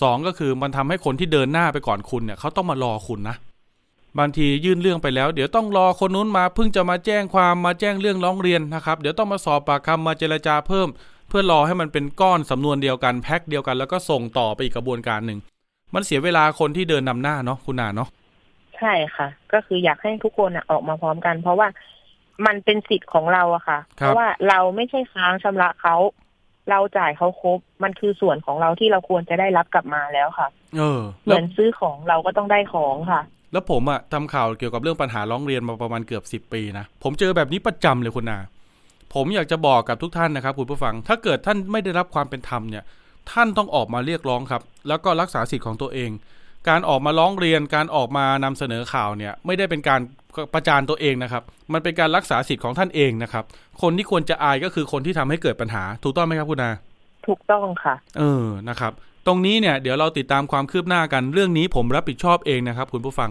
[0.00, 3.36] สองก็คือมันทำให้คนที่เดินหน้าไปก่อนคุณเนี่ยเขาต้องมารอคุณนะ
[4.18, 10.88] บางทียื่นเรื่องไปแล้ว เดี๋ยวต้องรอคนนู้นมาเพิ่งจะมาแจ้งความมาแจ้งเรื่องร้องเรียนนะครับ เดี๋ยวต้องมาสอบปากคำมาเจรจาเพิ่ม
[11.28, 15.38] เพื่อรอให้มันเป็นก้อนสำนวนเดียวกันแพ็คเดียวกัน แล้วก็ส่งต่อไปอีกกระบวนการหนึ่ง
[15.94, 18.08] มันเสียเวลาคนที่เดินนำหน้าเนาะคุณนาเนาะ
[18.78, 21.68] ใช่ค่ะ ก็คืออยากให้ทุกคนอะออกมาพร้อมกัน เพราะว่า
[22.46, 25.96] มันเป็นสิทธิ์ของเราอะค่ะ เพราะว่าเราไม่ใช่ค้างชำระเขา
[26.70, 38.38] เราจ่ายเขาครบ มันคือส่วนของเราที่เราควรจะได้รับกลับมาแล้วค่ะ เออ เหแล้วมือนซื้อของเราก็ต้องได้ของค่ะ แล้วผมอะทำข่าวเกี่ยวกับเรื่องปัญหาร้องเรียนมาประมาณเกือบสิบปีนะ ผมเจอแบบนี้ประจำเลยคุณนา
[39.14, 42.84] ผมอยากจะบอกกับทุกท่านนะครับ คุณผู้ฟัง ถ้าเกิดท่านไม่ได้รับความเป็นธรรมเนี่ย
[43.32, 46.10] ท่านต้องออกมาเรียกร้องครับ แล้วก็รักษาสิทธิ์ของตัวเอง
[46.68, 50.00] การออกมาร้องเรียน การออกมานำเสนอข่าวเนี่ย ไม่ได้เป็นการ
[50.54, 53.44] ประจานตัวเองนะครับ มันเป็นการรักษาสิทธิ์ของท่านเองนะครับ
[53.82, 56.70] คนที่ควรจะอายก็คือคนที่ทำให้เกิดปัญหา ถูกต้องไหมครับคุณนา
[57.26, 58.92] ถูกต้องค่ะ เออ นะครับ
[59.30, 63.30] ตรงนี้เนี่ยเดี๋ยวเราติดตามความคืบหน้ากันเรื่องนี้ผมรับผิดชอบเองนะครับ คุณผู้ฟัง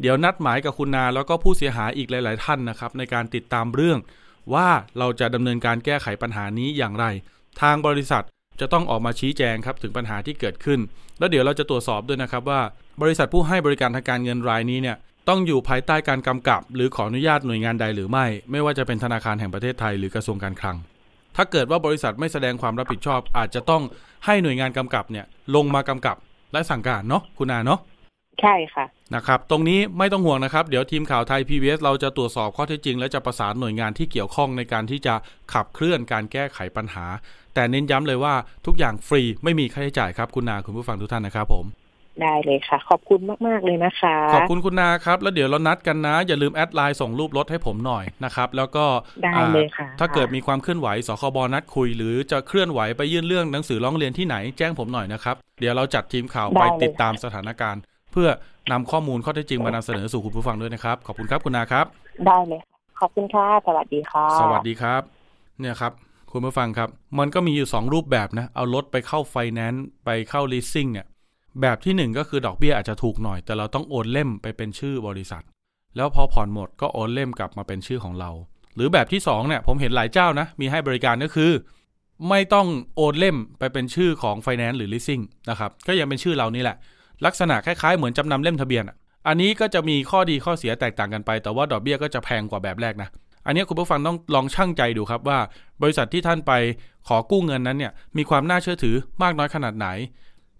[0.00, 3.98] เดี๋ยวนัดหมายกับคุณนาแล้วก็ผู้เสียหายอีกหลาย ๆ ท่านนะครับในการติดตามเรื่อง
[4.54, 7.04] ว่าเราจะดำเนินการแก้ไขปัญหานี้อย่างไร
[7.60, 8.24] ทางบริษัท
[8.60, 10.80] จะต้องออกมาชี้แจงครับถึงปัญหาที่เกิดขึ้น
[11.18, 12.60] แล้วเดี๋ยวเราจะตรวจสอบด้วยนะครับว่า
[13.02, 14.96] บริษัทผู้ให้บริการทางการเงินรายนี้เนี่ย
[15.28, 20.76] ต้องอยู่ภายใต้การกำกับ หรือขออนุญาตหน่วยงานใดหรือไม่ ไม่ว่าจะเป็นธนาคารแห่งประเทศไทยหรือกระทรวงการคลัง
[21.36, 23.82] ถ้าเกิดว่าบริษัทไม่แสดงความรับผิดชอบ อาจจะต้อง
[24.26, 26.16] ให้หน่วยงานกำกับเนี่ย ลงมากำกับ
[26.52, 27.80] และสั่งการเนาะคุณอาเนาะ
[28.40, 35.14] ใช่ค่ะนะครับ ตรงนี้ไม่ต้องห่วงนะครับ เดี๋ยวทีมข่าวไทย PBS เราจะตรวจสอบข้อเท็จจริง และจะประสานหน่วยงานที่เกี่ยวข้องในการที่จะ
[35.52, 37.06] ขับเคลื่อนการแก้ไขปัญหา
[37.54, 38.34] แต่เน้นย้ำเลยว่า
[38.66, 41.64] ทุกอย่างฟรีไม่มีค่าใช้จ่ายครับคุณนาคุณผู้ฟังทุกท่านนะครับผม
[42.22, 48.84] ได้เลยค่ะ ขอบคุณมาก ๆ เลยนะคะ ขอบคุณคุณนาครับ แล้วเดี๋ยวเรานัดกันนะ อย่าลืม add LINE ส่งรูปรถให้ผมหน่อยนะครับ แล้วก็
[49.24, 58.28] ได้เลยค่ะ ถ้าเกิดมีความเคลื่อนไหวสคบนัดคุย หรือจะเคลื่อนไหวไปยื่นเรื่องหนังสือร้องเรียนที่ไหนแจ้งผมหน่อยนะครับ เดี๋ยวเราจัดทีมข่าวไปติดตามสถานการณ์ เพื่อ
[58.72, 61.86] นำข้อมูลข้อเท็จจริงมานำเสนอสู่คุณผู้ฟังด้วยนะครับ ขอบคุณครับคุณนาครับ
[62.26, 65.02] ได้เลยค่ะขอบคุณค่ะ สวัสดีค่ะ สวัสดีครับ
[65.60, 65.92] เนี่ยครับ
[66.32, 71.06] คุณผู้ฟังครับ มันก็มีอยู่ 2 รูปแบบนะ เอารถไปเข้าไฟแนนซ์ไปเข้า leasing เนี่ย
[71.60, 75.42] แบบที่ 1 ก็คือดอกเบี้ยอาจจะถูกหน่อย แต่เราต้องโอนเล่มไปเป็นชื่อบริษัท
[75.96, 78.30] แล้วพอผ่อนหมดก็โอนเล่มกลับมาเป็นชื่อของเรา
[78.76, 81.50] หรือแบบที่2เนี่ยผมเห็นหลายเจ้านะมีให้บริการก็คือ
[82.28, 86.76] ไม่ต้องโอนเล่มไปเป็นชื่อของไฟแนนซ์หรือ leasing นะครับก็ยังเป็นชื่อเรานี่แหละ
[87.26, 88.84] ลักษณะคล้ายๆเหมือนจำนำเล่มทะเบียน
[89.28, 93.08] อันนี้ก็จะมีข้อดีข้อเสียแตกต่างกันไป แต่ว่าดอกเบี้ยก็จะแพงกว่าแบบแรกนะ
[93.46, 95.38] อันนี้คุณผู้ฟังต้องลองชั่งใจดูครับว่า
[95.82, 96.52] บริษัทที่ท่านไป
[97.08, 99.86] ขอกู้เงินนั้นเนี่ยมีความน่าเชื่อถือมากน้อยขนาดไหน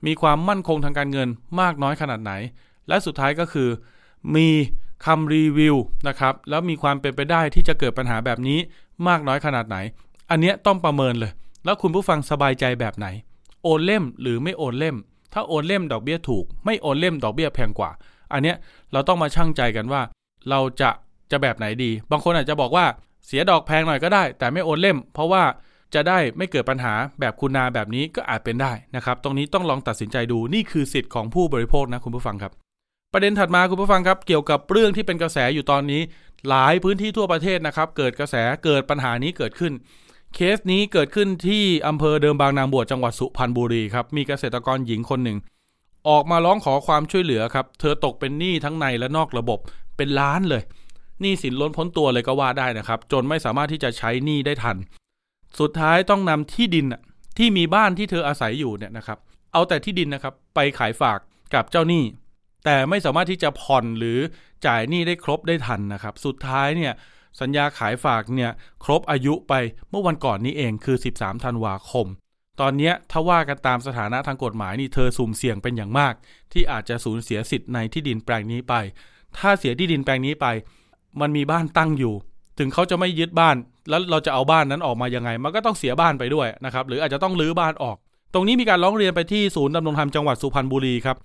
[0.06, 1.28] มีความมั่นคงทางการเงิน
[1.60, 2.32] มากน้อยขนาดไหน
[2.88, 3.68] และสุดท้ายก็คือ
[4.36, 4.48] มี
[5.06, 5.76] คำรีวิว
[6.08, 8.58] นะครับ แล้วมีความเป็นไปได้ที่จะเกิดปัญหาแบบนี้
[9.08, 9.76] มากน้อยขนาดไหน
[10.30, 11.32] อันเนี้ยต้องประเมินเลย
[11.64, 13.06] แล้วคุณผู้ฟังสบายใจแบบไหน
[13.64, 14.96] โอนเล่มหรือไม่โอนเล่ม
[15.32, 17.90] ถ้าโอนเล่มดอกเบี้ยถูก ไม่โอนเล่มดอกเบี้ยแพงกว่า
[18.32, 18.56] อันเนี้ย
[18.92, 20.02] เราต้องมาชั่งใจกันว่า
[20.50, 20.90] เราจะ
[21.30, 22.84] จะแบบไหนดี บางคนอาจจะบอกว่า
[23.26, 25.42] เสียดอกแพงหน่อยก็ได้ แต่ไม่โอนเล่ม เพราะว่า
[25.94, 32.52] จะได้ไม่เกิดปัญหาแบบคุณนาแบบนี้ก็อาจเป็นได้นะครับ ตรงนี้ต้องลองตัดสินใจดูนี่คือสิทธิ์ของผู้บริโภคนะคุณผู้ฟังครับ
[33.12, 36.02] ประเด็นถัดมาคุณผู้ฟังครับ เกี่ยวกับเรื่องที่เป็นกระแสอยู่ตอนนี้
[36.48, 39.72] หลายพื้นที่ทั่วประเทศนะครับ เกิดกระแสเกิดปัญหานี้เกิดขึ้น
[40.34, 45.38] เคสนี้เกิดขึ้นที่อำเภอเดิมบางนางบวชจังหวัดสุพรรณบุรีครับมีเกษตรกรหญิงคนหนึ่ง
[46.08, 49.58] ออกมาร้องขอความช่วยเหลือครับ เธอตกเป็นหนี้ทั้งในและนอกระบบ
[49.96, 50.62] เป็นล้านเลย
[51.20, 54.76] หนี้สินล้นพ้นตัวเลยก็ว่าได้นะครับ จนไม่สามารถที่จะใช้หนี้ได้ทัน
[55.58, 56.86] สุดท้ายต้องนำที่ดิน
[57.38, 59.18] ที่มีบ้านที่เธออาศัยอยู่เนี่ยนะครับ
[59.52, 61.18] เอาแต่ที่ดินนะครับ ไปขายฝาก
[61.54, 62.04] กับเจ้าหนี้
[62.64, 64.18] แต่ไม่สามารถที่จะผ่อนหรือ
[64.66, 66.92] จ่ายหนี้ได้ครบได้ทันนะครับ สุดท้ายเนี่ย
[67.40, 68.50] สัญญาขายฝากเนี่ย
[68.84, 69.54] ครบอายุไป
[69.90, 72.06] เมื่อวันก่อนนี้เองคือ 13 ธันวาคม
[72.60, 76.14] ตอนนี้ถ้าว่ากันตามสถานะทางกฎหมายนี่เธอสุ่มเสี่ยงเป็นอย่างมาก
[76.52, 78.74] ที่อาจจะสูญเสียสิทธิ์ในที่ดินแปลงนี้ไป
[79.38, 80.46] ถ้าเสียที่ดินแปลงนี้ไป
[81.20, 82.14] มันมีบ้านตั้งอยู่
[82.60, 83.56] ถึงเขาจะไม่ยึดบ้าน
[83.90, 87.96] แล้วเราจะเอาบ้านนั้นออกมายังไง มันก็ต้องเสียบ้านไปด้วยนะครับ หรืออาจจะต้องรื้อบ้านออก
[88.34, 91.16] ตรงนี้มีการร้องเรียนไปที่ศูนย์ดำรงธรรมจังหวัดสุพรรณบุรีครับ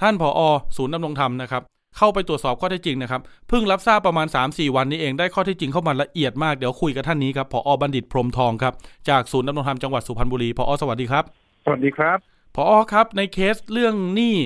[0.00, 0.40] ท่านผอ
[0.76, 1.62] ศูนย์ดำรงธรรมนะครับ
[1.98, 8.74] เข้าไปตรวจสอบข้อเท็จจริงนะครับ เพิ่งรับทราบประมาณ 3-4 วันนี้เอง ได้ข้อเท็จจริงเข้ามาละเอียดมาก เดี๋ยวคุยกับท่านนี้ครับผอบัณฑิตพรหมทองครับ
[9.08, 11.24] จากศูนย์ดำรงธรรมจังหวัดสุพรรณบุรี ผอสวัสดีครับ
[11.64, 12.18] สวัสดีครับ
[12.56, 14.36] ผอครับในเคสเรื่องหนี้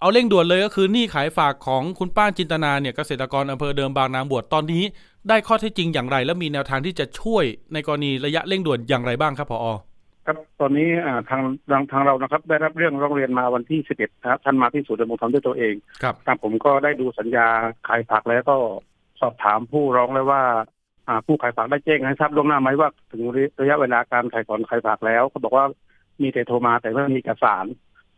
[0.00, 4.84] เอาเร่งด่วนเลยก็คือหนี้ขายฝากของคุณป้าจินตนาเนี่ยเกษตรกรอำเภอเดิมบางนางบวชตอนนี้
[5.28, 9.66] ได้ข้อเท็จจริงอย่างไร และมีแนวทางที่จะช่วยในกรณีระยะเร่งด่วนอย่างไรบ้างครับผอ
[10.26, 17.46] ครับตอนนี้อ่าทางทางทางเรานะครับ ได้รับเรื่องร้องเรียนมาวันที่ 11นะครับท่านมาที่ศูนย์ดำรงธรรมด้วยตัวเองครับทางผมก็ได้ดูสัญญา
[17.88, 18.56] ขายผักแล้วก็
[19.20, 20.42] สอบถามผู้ร้องแล้วว่า
[21.08, 23.22] อ่าผู้ขายผักได้แจ้งให้ทราบล่วงหน้าไหมว่าถึง
[23.60, 25.64] ระยะเวลาการขายถอนขายผักแล้วก็บอกว่า
[26.22, 27.64] มีแต่โทรมาแต่ไม่มีเอกสาร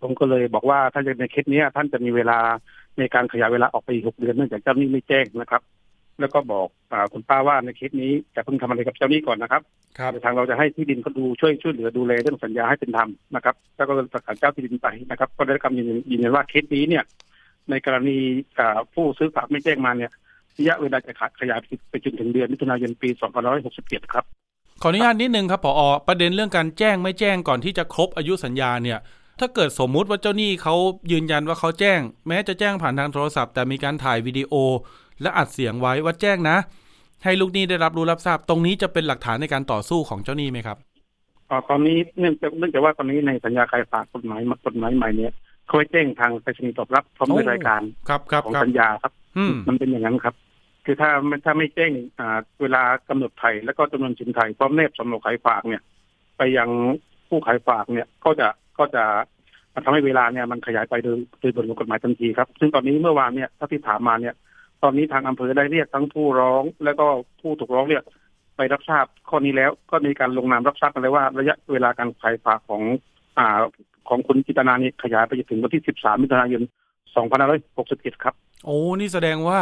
[0.01, 2.39] ผมก็เลยบอกว่าถ้าจะในเคสเนี้ยท่านจะมีเวลา
[2.99, 5.63] ในการขยายเวลาออกไปอีกหกเดือนเนื่องจากเจ้าหนี้ไม่แจ้งนะครับ
[6.21, 6.80] แล้วก็บอกอ่า
[7.13, 9.63] คุณป้าว่าในเคสนี้จะเพิ่งทำอะไรกับเจ้าหนี้ก่อนนะครับ
[9.99, 17.05] ครับทางเราจะให้ที่ดินเขาดูช่วยช่วยเหลือดูแลเรื่องสัญญาให้เป็นธรรมนะครับ แล้วก็ประสานเจ้าที่ดินไปนะครับ ก็ได้รับคำยืนยันยืนยันว่าเคสนี้เนี่ย
[17.71, 18.19] ในกรณี
[18.59, 20.11] อ่าผู้ซื้อฝากไม่แจ้งมาเนี่ย
[20.59, 21.59] ระยะเวลาจะขยาย
[21.91, 23.09] ไปจนถึงเดือนมิถุนายนปี
[23.61, 24.25] 2567ครับ
[24.83, 28.99] ขออนุญาตนิดนึงครับผอประเด็นเรื่องการแจ้งไม่แจ้งก่อนที่จะครบอายุสัญญาเนี่ย
[29.41, 30.75] ถ้าเกิดสมมุติว่าเจ้าหนี้เขา
[31.13, 34.53] ยืนยันว่าเขาแจ้ง แม้จะแจ้งผ่านทางโทรศัพท์ แต่มีการถ่ายวิดีโอ
[35.23, 36.57] และอัดเสียงไว้ว่าแจ้งนะ
[37.25, 40.79] ให้ลูกหนี้ได้รับรู้รับทราบ ตรงนี้จะเป็นหลักฐานในการต่อสู้ของเจ้าหนี้ไหมครับ
[41.51, 45.33] อ่าตอนนี้เนื่องจากเนื่องจากว่าตอนนี้ในสัญญาขายฝากกฎหมายกฎหมายใหม่เนี่ย
[45.67, 50.35] เขาไว้แจ้งทางไปรษณีย์ตอบรับพร้อมด้วยรายการครับครับของครับสัญญาครับอืมมันเป็นอย่างนั้นครับ
[50.85, 55.83] คือถ้าไม่ถ้าไม่แจ้งอ่าเวลากำหนดไทยแล้วก็จำนวนสินไทยพร้อมแนบสำเนาขายฝากเนี่ย
[56.37, 56.69] ไปยัง
[57.29, 59.05] ผู้ขายฝากเนี่ยก็จะก็จะ
[59.85, 64.35] ทำให้เวลาเนี่ยมันขยายไปโดยโดยบทกฎหมายทันทีครับ ซึ่งตอนนี้เมื่อวานเนี่ยถ้าที่ถามมาเนี่ย
[64.83, 67.07] ตอนนี้ทางอำเภอได้เรียกทั้งผู้ร้อง แล้วก็
[67.41, 68.03] ผู้ถูกร้องเนี่ย
[68.57, 72.83] ไปรับทราบข้อนี้แล้วก็มีการลงนามรับทราบกันเลยว่า ระยะเวลาการขายฝากของ
[73.39, 73.61] อ่า
[74.09, 76.63] ของคุณจิตนานี่ขยายไปจนถึงวันที่ 13 มิถุนายน
[77.43, 79.61] 2561 ครับ โอ้ นี่แสดงว่า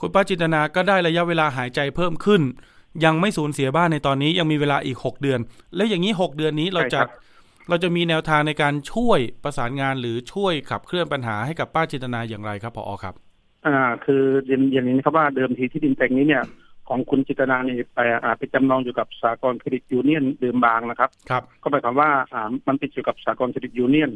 [0.00, 2.42] คุณป้าจินตนาก็ได้ระยะเวลาหายใจเพิ่มขึ้น
[3.04, 5.40] ยังไม่สูญเสียบ้านในตอนนี้ยังมีเวลาอีกหกเดือน
[5.76, 7.10] แล้วอย่างนี้หกเดือนนี้เราจะใช่ครับ
[7.68, 13.14] เราจะมีแนวทางในการช่วยประสานงานหรือช่วยขับเคลื่อนปัญหาให้กับป้าจินตนาอย่างไรครับพอครับ
[13.66, 16.44] อ่า คือเรียนอย่างนี้นะครับว่าเดิมทีที่ดินแปลงนี้เนี่ย
[16.88, 24.10] ของคุณจิตนานี่ไปอ่าไปจำนองอยู่กับสหกรณ์เครดิตยูเนียนเดิมบางนะครับ ครับ ก็หมายความว่าอ่ามันติดอยู่กับสหกรณ์เครดิตยูเนียน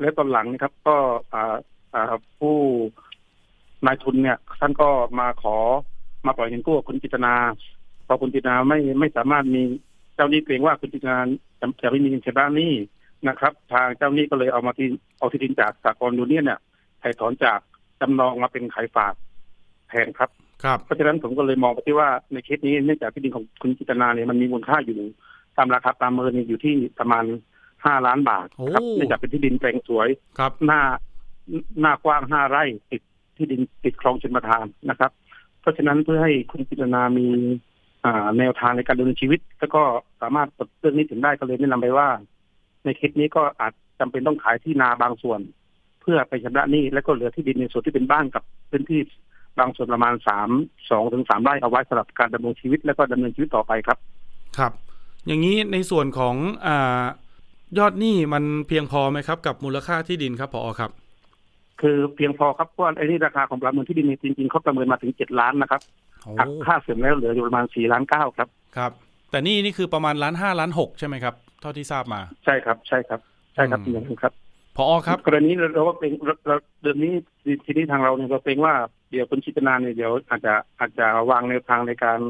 [0.00, 0.96] และตอนหลังนะครับ ก็
[1.32, 1.54] อ่า
[1.94, 2.56] อ่าผู้
[3.86, 4.88] นายทุนเนี่ยท่านก็
[5.20, 5.56] มาขอ
[6.26, 7.34] มาปล่อยเงินกู้กับคุณจิตนา
[8.06, 9.62] พอคุณจิตนาไม่ไม่สามารถมี
[10.14, 11.18] เจ้าหนี้เกรงว่าคุณจิตนา
[11.60, 12.72] จะจะไม่มีเงินชำระหนี้
[13.28, 16.60] นะครับ ทางเจ้าหนี้ก็เลยเอามาที่เอาที่ดินจากสากลยูเนียนเนี่ย
[17.02, 17.58] ถ่ายถอนจาก
[18.00, 19.14] จำนองมาเป็นขายฝาก
[19.88, 20.30] แทนครับ
[20.64, 24.98] ครับ เพราะฉะนั้นผมก็เลยมองไปที่ว่าในเคสนี้เนื่องจากที่ดินของคุณจิตนาเนี่ยมันมีมูลค่าอยู่
[25.56, 27.24] ตามราคาตามเมินเนี่ยอยู่ที่ประมาณ
[27.84, 30.80] ห้าล้านบาทครับโอ้เนื่องจากเป็นที่ดินแปลงสวยครับหน้า
[31.80, 33.02] หน้ากว้างห้าไร่ติด
[33.36, 35.10] ที่ดินติดคลองชนประทานนะครับ
[35.60, 37.26] เพราะฉะนั้นเพื่อให้คุณจิตนามี
[38.04, 39.82] อ่าแนวทางในการดำเนินชีวิต แล้วก็
[40.20, 42.08] สามารถปลดเรื่องนี้ถึงได้ก็เลยแนะนำไปว่า
[42.84, 45.40] ในเคสนี้ก็อาจจำเป็นต้องขายที่นาบางส่วน
[46.04, 49.00] เพื่อไปชำระหนี้แล้วก็เหลือที่ดินในส่วนที่เป็นบ้านกับพื้นที่
[49.58, 50.48] บางส่วนประมาณสาม
[50.90, 53.98] สองถึงสามไร่เอาไว้สำหรับการดำรงชีวิตแล้วก็ดำเนินชีวิตต่อไปครับ
[54.58, 54.72] ครับ
[55.26, 56.34] อย่างนี้ในส่วนของ
[56.66, 57.02] อ่า
[57.78, 60.90] ยอดหนี้มันเพียงพอไหมครับ กับมูลค่าที่ดินครับพอครับ
[61.80, 65.82] คือเพียงพอครับเพราะว่าไอ้นี่ราคาของประเมินที่ดินเนี่ยจริงๆเขาประเมินมาถึงเจ็ดล้านนะครับ
[66.22, 68.92] โอ้หักค่าเสื่อมแล้วเหลืออยู่ประมาณสี่ล้านเก้าครับครับ
[69.30, 73.20] แต่นี่นี่คือประมาณล้านห้าล้านหกใช่ไหมครับ เท่าที่ทราบมา ใช่ครับ ใช่ครับ
[73.54, 74.32] ใช่ครับอืมอย่างนั้นครับ
[74.76, 77.12] พอครับกรณีเราเราก็เป็นเราเราเดือนนี้
[77.64, 78.74] ทีนี้ทางเราเนี่ยเราเป็นว่า
[79.10, 82.20] เดี๋ยวคุณชิตนาเนี่ยเดี๋ยวอาจจะอาจจะวางแนวทางในการ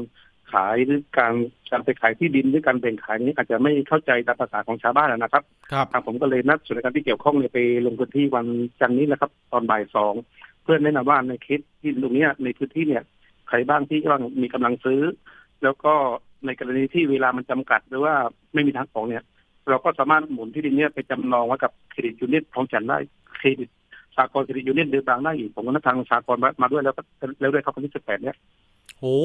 [0.51, 1.33] ขายหรือการ
[1.71, 8.47] การไปขายที่ดินหรือการแบ่งขายนี้อาจจะไม่เข้าใจตามภาษาของชาวบ้านนะครับครับทางผมก็เลยนัดส่วนราชการที่เกี่ยวข้องเนี่ยไปลงพื้นที่วัน
[8.81, 10.13] จันทร์นี้นะครับ ตอนบ่ายสอง
[10.63, 13.03] เพื่อแนะนำว่าในเคสที่ตรงเนี้ยในพื้นที่เนี่ย
[13.47, 15.01] ใครบ้างที่กำลังมีกำลังซื้อ
[15.63, 15.93] แล้วก็
[16.45, 18.15] ในกรณีที่เวลามันจำกัดหรือว่า
[18.53, 19.23] ไม่มีทางออกเนี่ย
[19.69, 22.97] เราก็สามารถหมุนที่ดินเนี่ยไปจำนองไว้กับเครดิตยูเนียนพร้อมจันทร์ได้
[23.35, 23.69] เครดิต
[24.17, 27.01] สหกรณ์เครดิตยูเนียนเดิมบางได้อีกผมก็นัดทางสหกรณ์มามาด้วยแล้วก็
[27.39, 28.37] แล้วด้วยครับวันที่สิบแปดเนี่ย
[28.99, 29.17] โอ้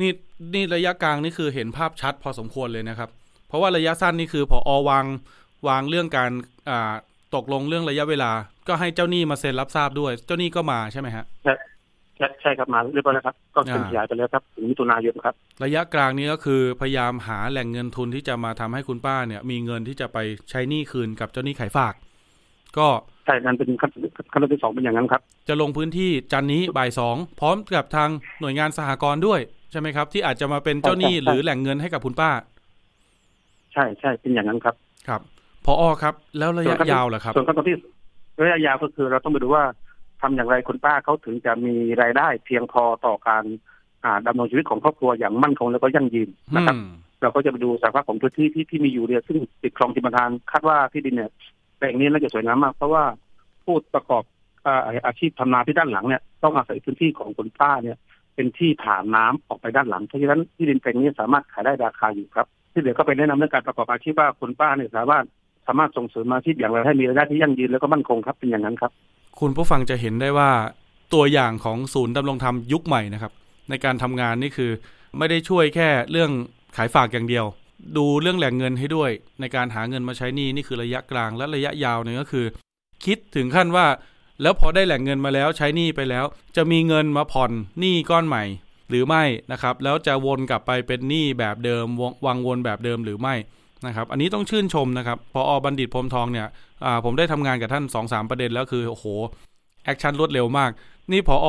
[0.00, 0.10] นี่
[0.54, 3.08] นี่ระยะกลางนี่คือเห็นภาพชัดพอสมควรเลยนะครับ
[3.48, 5.04] เพราะว่าระยะสั้นนี่คือพออวาง
[5.68, 6.30] วางเรื่องการ
[6.70, 6.94] อ่า
[7.34, 8.30] ตกลงเรื่องระยะเวลา
[8.68, 11.54] ก็ให้เจ้าหนี้มาเซ็นรับทราบด้วย เจ้าหนี้ก็มาใช่ไหมฮะใช่
[12.16, 20.18] ใช่ใช่ครับมาเรียบร้อยแล้วครับ ก็เซ็นอ่าขยายไปแล้วครับถึงมิถุนายนครับ ระยะกลางนี้ก็คือพยายามหาแหล่งเงินทุนที่จะมาทำให้คุณป้าเนี่ย มีเงินที่จะไป
[20.50, 21.94] ใช้หนี้คืนกับเจ้าหนี้ขายฝาก
[22.78, 22.86] ก็
[23.26, 23.90] ใช่นั่นเป็นขั้น
[24.32, 28.08] ขั้นตอนที่สองเป็นอย่างนั้นครับ จะลงพื้นที่จันทร์นี้บ่ายสองพร้อมกับทาง
[28.40, 32.30] หน่วยงานสหกรณ์ด้วยใช่ไหมครับ ที่อาจจะมาเป็นเจ้าหนี้ใช่ใช่หรือแหล่งเงินให้กับคุณป้า
[33.72, 34.74] ใช่ใช่เป็นอย่างนั้นครับ
[35.08, 35.20] ครับ
[35.64, 37.76] พออครับ แล้วระยะยาวล่ะครับส่วนขั้นตอนที่
[38.42, 39.64] ระยะยาวก็คือเราต้องไปดูว่า
[40.20, 43.44] ทำอย่างไรคุณป้าเขาถึงจะมีรายได้เพียงพอต่อการ
[44.04, 46.90] อ่าดำรงชีวิตของครอบครัวอย่างมั่นคงแล้วก็ยั่งยืนนะครับอืม
[47.22, 51.30] เราก็จะไปดูสภาพของพื้นที่ที่ที่มีอยู่เนี่ยซึ่งติดคลองจิมทานคาดว่าที่ดินเนี่ย
[51.78, 53.04] แปลงนี้น่าจะสวยงามมาก เพราะว่า
[53.64, 54.22] ผู้ประกอบ
[54.66, 57.96] อ่าอาชีพทำนาที่ด้านหลังเนี่ยต้องอาศัยพื้นที่ของคุณป้าเนี่ย
[58.34, 65.24] เป็นที่ผ่านน้ำออกไปด้านหลังเพราะฉะนั้นที่ดินแปลงนี้สามารถขายได้ราคาอยู่ครับ ที่เหลือก็ไปแนะนำเรื่องการประกอบอาชีพว่าคุณป้าเนี่ยสามารถ
[65.66, 68.92] สามารถส่งเสริมอาชีพอย่างไรให้มีรายได้ที่ยั่งยืนแล้วก็มั่นคงครับเป็นอย่างนั้นครับ
[69.40, 70.50] คุณผู้ฟังจะเห็นได้ว่า
[71.14, 73.32] ตัวอย่างของศูนย์ดำรงธรรมยุคใหม่นะครับ
[73.70, 74.70] ในการทำงานนี่คือ
[75.18, 76.30] ไม่ได้ช่วยแค่เรื่อง
[76.76, 77.44] ขายฝากอย่างเดียว
[77.96, 82.46] ดูเรื่องแหล่งเงินให้ด้วย ในการหาเงินมาใช้หนี้นี่คือระยะกลางและระยะยาวเนี่ยก็คือ
[83.04, 83.86] คิดถึงขั้นว่า
[84.42, 86.24] แล้วพอได้แหล่งเงินมาแล้วใช้หนี้ไปแล้ว
[86.56, 88.44] จะมีเงินมาผ่อนหนี้ก้อนใหม่
[88.88, 91.84] หรือไม่นะครับ แล้วจะวนกลับไปเป็นหนี้แบบเดิม
[92.26, 93.34] วังวนแบบเดิมหรือไม่
[93.86, 96.46] นะครับอันนี้ต้องชื่นชมนะครับผอ.บัณฑิตพรหมทองเนี่ย
[96.84, 99.06] อ่าผมได้ทำงานกับท่าน2อสามประเด็นแล้วคือโอ้โห
[99.84, 100.70] action รวดเร็วมาก
[101.12, 101.48] นี่ ผอ.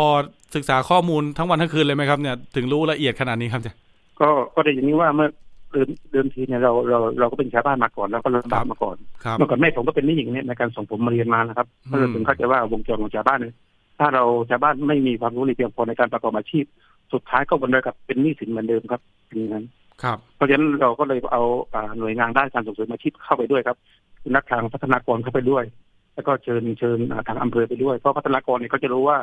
[0.56, 3.76] ศึกษาข้อมูลทั้งวันทั้งคืนเลยไหมครับเนี่ยถึงรู้ละเอียดขนาดนี้ครับเนี่ย
[4.20, 5.30] ก็ก็ได้อย่างนี้ว่าเมื่อ
[5.72, 13.54] เดิมเดิมทีเนี่ยเราเราเราก็เป็นชาวบ้านมาก่อนแล้วก็ลำบากมาก่อนครับเมื่อก่อนแม่ผมก็เป็นหนี้อย่างนี้ในการส่งผมมาเรียนมานะครับอืมก็เลยถึงเข้าใจว่าวงจรของชาวบ้านเนี่ย
[14.00, 16.66] ถ้าเราชาวบ้านไม่มีความรู้หรือเพียงพอในการประกอบอาชีพ
[17.14, 19.66] สุดท้ายก็วนไปกับเป็นหนี้สินเหมือนเดิมครับเป็นอย่างนั้น
[20.04, 23.78] ครับเพราะฉะนั้นเราก็เลยเอาอ่าหน่วยงานด้านการส่งเสริมอาชีพเข้าไปด้วยครับ
[24.22, 25.64] คือนักทางพัฒนากรเข้าไปด้วย
[26.16, 29.18] แล้วก็เชิญเชิญอ่าทางอำเภอไปด้วยเพราะพัฒนากรเนี่ยเขาจะรู้ว่า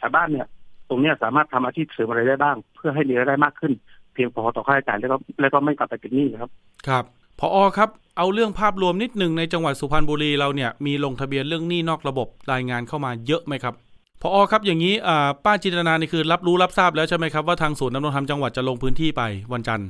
[0.00, 0.46] ชาวบ้านเนี่ย
[0.88, 3.72] ตรงเนี้ยสามารถทำอาชีพเสริมอะไรได้บ้าง เพื่อให้มีรายได้มากขึ้น
[4.12, 6.50] เพียงพอต่อค่าใช้จ่ายแล้วก็แล้วก็ไม่กลับไปเป็นหนี้ครับ
[6.88, 7.04] ครับ
[7.40, 13.74] พออครับ เอาเรื่องภาพรวมนิดหนึ่งในจังหวัดสุพรรณบุรีเราเนี่ยมีลงทะเบียนเรื่องหนี้นอกระบบรายงานเข้ามาเยอะไหมครับ
[14.22, 19.88] พออครับอย่างนี้อ่าป้าจินตนานี่คือรับรู้รับทราบแล้วใช่ไหมครับว่าทางศูนย์ดำรงธรรมจังหวัดจะลงพื้นที่ไปวันจันทร์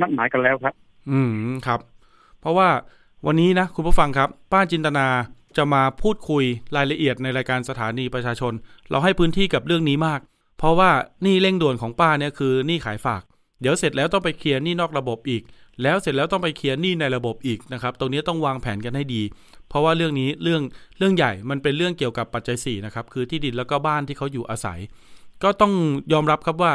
[0.00, 0.74] นัดหมายกันแล้วครับ
[1.10, 1.80] อืมครับ
[2.40, 2.68] เพราะว่า
[3.26, 5.06] วันนี้นะคุณผู้ฟังครับ ป้าจินตนา
[5.56, 6.44] จะมาพูดคุย
[6.76, 8.52] รายละเอียดในรายการสถานีประชาชน
[8.90, 10.20] เราให้พื้นที่กับเรื่องนี้มาก
[10.58, 10.90] เพราะว่า
[11.24, 13.22] นี้เร่งด่วนของป้าเนี่ยคือหนี้ขายฝาก
[13.60, 15.42] เดี๋ยวเสร็จแล้วต้องไปเคลียร์หนี้นอกระบบอีก
[15.82, 19.22] แล้วเสร็จแล้วต้องไปเคลียร์หนี้ในระบบอีกนะครับ ตรงนี้ต้องวางแผนกันให้ดี
[19.68, 20.62] เพราะว่าเรื่องนี้เรื่อง
[20.98, 24.78] เรื่องใหญ่มันเป็นเรื่องเกี่ยวกับปัจจัย4นะครับคือที่ดินแล้วก็บ้านที่เขาอยู่อาศัย
[25.42, 25.72] ก็ต้อง
[26.12, 26.72] ยอมรับครับว่า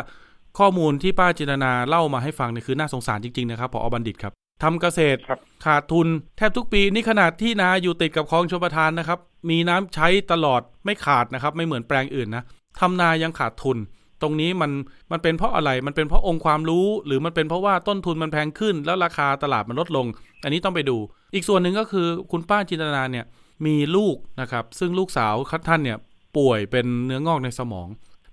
[0.58, 12.44] ข้อมูลที่ป้าจินตนาเล่ามาให้ฟังเนี่ยคือน่าสงสารจริงๆนะครับพอบัณฑิตครับทำเกษตรครับขาดทุนแทบทุกปีนี่ขนาดที่นาอยู่ติดกับคลองชลประทานนะครับ มีน้ำใช้ตลอดไม่ขาดนะครับ ไม่เหมือนแปลงอื่นนะ
[12.80, 13.78] ทำนายังขาดทุน
[14.22, 14.72] ตรงนี้มัน
[15.12, 20.06] มันเป็นเพราะอะไรมันเป็นเพราะองค์ความรู้ หรือมันเป็นเพราะว่าต้นทุนมันแพงขึ้น แล้วราคาตลาดมันลดลง
[20.44, 20.98] อันนี้ต้องไปดู
[21.34, 23.26] อีกส่วนหนึ่งก็คือคุณป้าจินตนาเนี่ย
[23.66, 25.34] มีลูกนะครับ ซึ่งลูกสาว
[25.70, 25.98] ท่านเนี่ย
[26.38, 27.88] ป่วยเป็นเนื้องอกในสมอง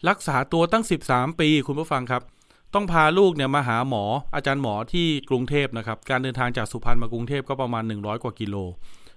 [0.09, 2.23] รักษาตัวตั้ง 13 ปี คุณผู้ฟังครับ
[2.75, 8.57] ต้องพาลูกเนี่ยมาหาหมออาจารย์หมอที่กรุงเทพนะครับ การเดินทางจากสุพรรณมากรุงเทพก็ประมาณ 100 กว่ากิโล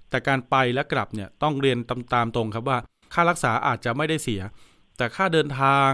[0.09, 2.77] แต่การไปและกลับเนี่ยต้องเรียนตามตามตรงครับว่า
[3.13, 4.41] ค่ารักษาอาจจะไม่ได้เสีย
[4.97, 5.91] แต่ค่าเดินทาง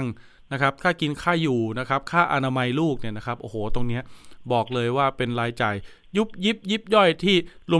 [0.51, 4.01] นะครับค่ากินค่าอยู่นะครับค่าอนามัยลูกเนี่ยนะครับโอ้โหตรงเนี้ย
[4.51, 5.75] บอกเลยว่าเป็นรายจ่าย
[6.17, 7.35] ยุบยิบยิบย่อยที่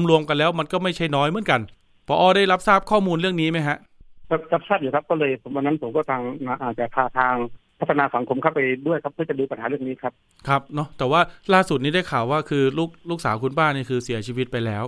[0.10, 1.62] รวมๆกันแล้ว มันก็ไม่ใช่น้อยเหมือนกัน
[2.08, 3.78] พออได้รับทราบข้อมูลเรื่องนี้ไหมฮะ
[4.31, 6.21] รับรับทราบอยู่ครับก็เลยผมวันนั้นผมก็ทาง
[6.63, 7.36] อาจจะพาทาง
[7.79, 10.13] พัฒนาสังคมเข้าไปด้วยครับเพื่อจะดูปัญหาเรื่องนี้ครับ
[10.47, 11.21] ครับเนาะแต่ว่า
[11.53, 14.83] ล่าสุดนี้ได้ข่าวว่าคือลูกลูกสาวคุณป้านี่คือเสียชีวิตไปแล้ว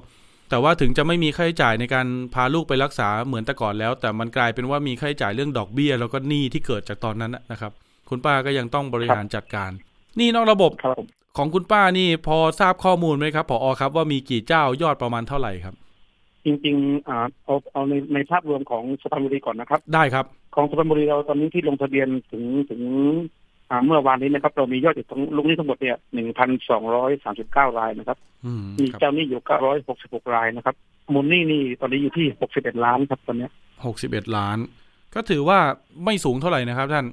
[0.49, 7.71] แต่ว่าถึงจะไม่มีค่าใช้จ่ายในการพาลูกไปรักษาเหมือนแต่ก่อนแล้ว แต่มันกลายเป็นว่ามีค่าใช้จ่ายเรื่องดอกเบี้ย แล้วก็หนี้ที่เกิดจากตอนนั้นนะครับ
[8.09, 9.71] คุณป้าก็ยังต้องบริหารจัดการ
[10.17, 15.75] หนี่นอกระบบครับผมของคุณป้านี่พอทราบข้อมูลไหมครับผอครับว่ามีกี่เจ้ายอดประมาณเท่าไหร่ครับ
[16.45, 22.81] จริงๆอ่าเอาเอาในในภาพรวมของสุพรรณบุรีก่อนนะครับ ได้ครับ ของสุพรรณบุรีเราตอนนี้ที่ลงทะเบียนถึงถึง
[23.69, 30.75] อ่าเมื่อวานนี้นะครับเรามียอดอยู่ทั้งลูกหนี้ทั้งหมดเนี่ยหนึ่งพันสองร้อยสามสิบเก้ารายนะครับอืมมีครับเจ้าหนี้อยู่เก้าร้อยหกสิบหกรายนะครับ
[31.13, 33.51] มูลหนี้นี่ตอนนี้อยู่ที่หกสิบเอ็ดล้านครับตอนเนี้ย
[33.85, 34.57] หกสิบเอ็ดราย
[35.15, 35.59] ก็ถือว่า
[36.05, 37.05] ไม่สูงเท่าไหร่นะครับท่าน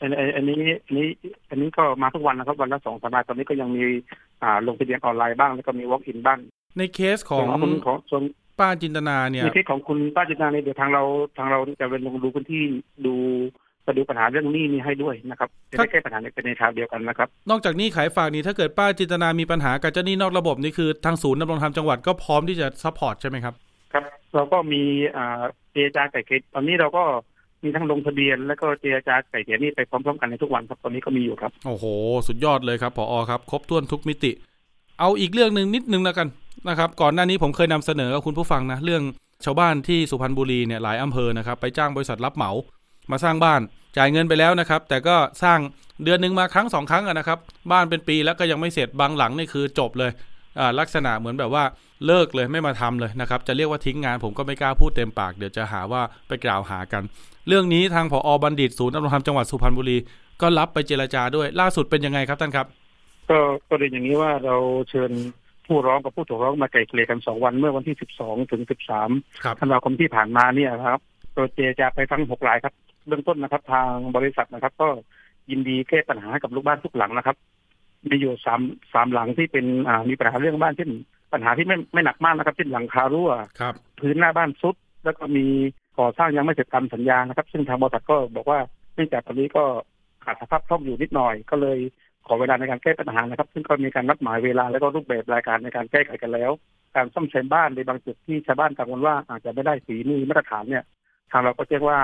[0.00, 1.08] อันอันอันนี้อันนี้
[1.50, 3.84] อันนี้ก็มาทุกวันนะครับวันละสองสามรายตอนนี้ก็ยังมี
[4.42, 6.38] อ่าลงทะเบียนออนไลน์บ้างแล้วก็มี walk in บ้าง
[6.78, 8.22] ในเคสของส่วนคุณของส่วน
[8.60, 11.02] ป้าจินตนาเนี่ยในเคสของคุณป้าจินดาในยเดี๋ยวทางเรา
[11.38, 12.62] ทางเราจะเป็นลงดูพื้นที่
[13.06, 13.14] ดู
[13.86, 23.54] จะดูปัญหาเรื่องหนี้นี้ให้ด้วยนะครับจะได้แก้ปัญหาในเป็นในทางเดียวกันนะครับ นอกจากหนี้ขายฝากนี้ถ้าเกิดป้าจินตนามีปัญหากับเจ้าหนี้นอกระบบนี่คือทางศูนย์ดำรงธรรมจังหวัดก็พร้อมที่จะ support ใช่ไหมครับ
[23.92, 24.02] ครับ
[24.34, 24.82] เราก็มี
[25.16, 25.42] อ่า
[25.72, 27.02] เจรจาไก่เกลี่ยตอนนี้เราก็
[27.64, 31.84] มีทั้งลงทะเบียน แล้วก็เจรจาไก่เกลี่ยหนี่ไปพร้อมๆกันในทุกวันครับตอนนี้ก็มีอยู่ครับ โอ้โห
[32.28, 34.32] สุดยอดเลยครับผออครับ ครบถ้วนทุกมิติ
[35.00, 36.28] เอาอีกเรื่องหนึ่งนิดนึงแล้วกัน
[36.68, 39.02] นะครับก่อนหน้านี้ผมเคยนำเสนอกับคุณผู้ฟังนะเรื่อง
[39.44, 42.50] ชาวบ้านที่สุพรรณบุรีเนี่ยหลายอำเภอนะครับไปจ้างบริษัทรับเหมา
[43.10, 43.60] มาสร้างบ้าน
[43.96, 45.58] จ่ายเงินไปแล้วนะครับ แต่ก็สร้าง
[46.04, 47.38] เดือนหนึ่งมาครั้งสองครั้งอะนะครับ
[47.72, 50.10] บ้านเป็นปีแล้วก็ยังไม่เสร็จบางหลังนี่คือจบเลย
[50.58, 51.64] อ่าลักษณะเหมือนแบบว่า
[52.06, 57.02] เลิกเลยไม่มาทำเลยนะครับ จะเรียกว่าทิ้งงานผมก็ไม่กล้าพูดเต็มปากเดี๋ยวจะหาว่าไปกล่าวหากัน
[57.48, 59.98] เรื่องนี้ทางผอบัณฑิตศูนย์ดำรงธรรมจังหวัดสุพรรณบุรี
[60.42, 62.66] ก็รับไปเจรจาด้วยล่าสุดเป็นยังไงครับท่านครับ
[63.30, 63.38] ก็
[63.68, 64.56] ก็เรียนอย่างนี้ว่าเรา
[64.90, 65.10] เชิญ
[65.66, 69.10] ผู้ร้องกับผู้ถูกร้องมาไกล่เกลี่ยกันสองวันเมื่อวันที่สิบสองถึงสิบสาม
[69.44, 71.00] ครับธันวาคมที่ผ่านมาเนี่ยนะครับ
[71.34, 72.74] โดยเจรจาไปทั้งหกรายครับ
[73.06, 74.88] เบื้องต้นนะครับ ทางบริษัทนะครับ ก็
[75.50, 77.36] ยินดีแก้ปัญหาให้กับลูกบ้านทุกหลังนะครับ
[78.10, 78.60] มีอยู่สาม
[78.92, 80.90] สามหลังที่เป็นอ่ามีปัญหาเรื่องบ้านเช่น
[81.32, 84.74] ปัญหาที่ไม่ไม่หนักมากนะครับเช่นหลังคารั่วครับพื้นหน้าบ้านซุด
[85.04, 85.46] แล้วก็มี
[85.98, 88.58] ก่อสร้างยังไม่เสร็จตามสัญญานะครับ ซึ่งทางบริษัทก็บอกว่า
[88.94, 89.64] เนื่องจากตอนนี้ก็
[90.24, 91.78] ขาดสภาพคล่องอยู่นิดหน่อย ก็เลย
[92.26, 96.50] ขอเวลาในการแก้ปัญหานะครับ ซึ่งก็มีการนัดหมายเวลาแล้วก็รูปแบบรายการในการแก้ไขกันแล้ว
[96.96, 100.84] การซ่อมแซมบ้านในบางจุดที่ชาวบ้านกังวลว่าอาจจะไม่ได้สีมือมาตรฐานเนี่ย
[101.30, 101.98] ทางเราก็แจ้งว่า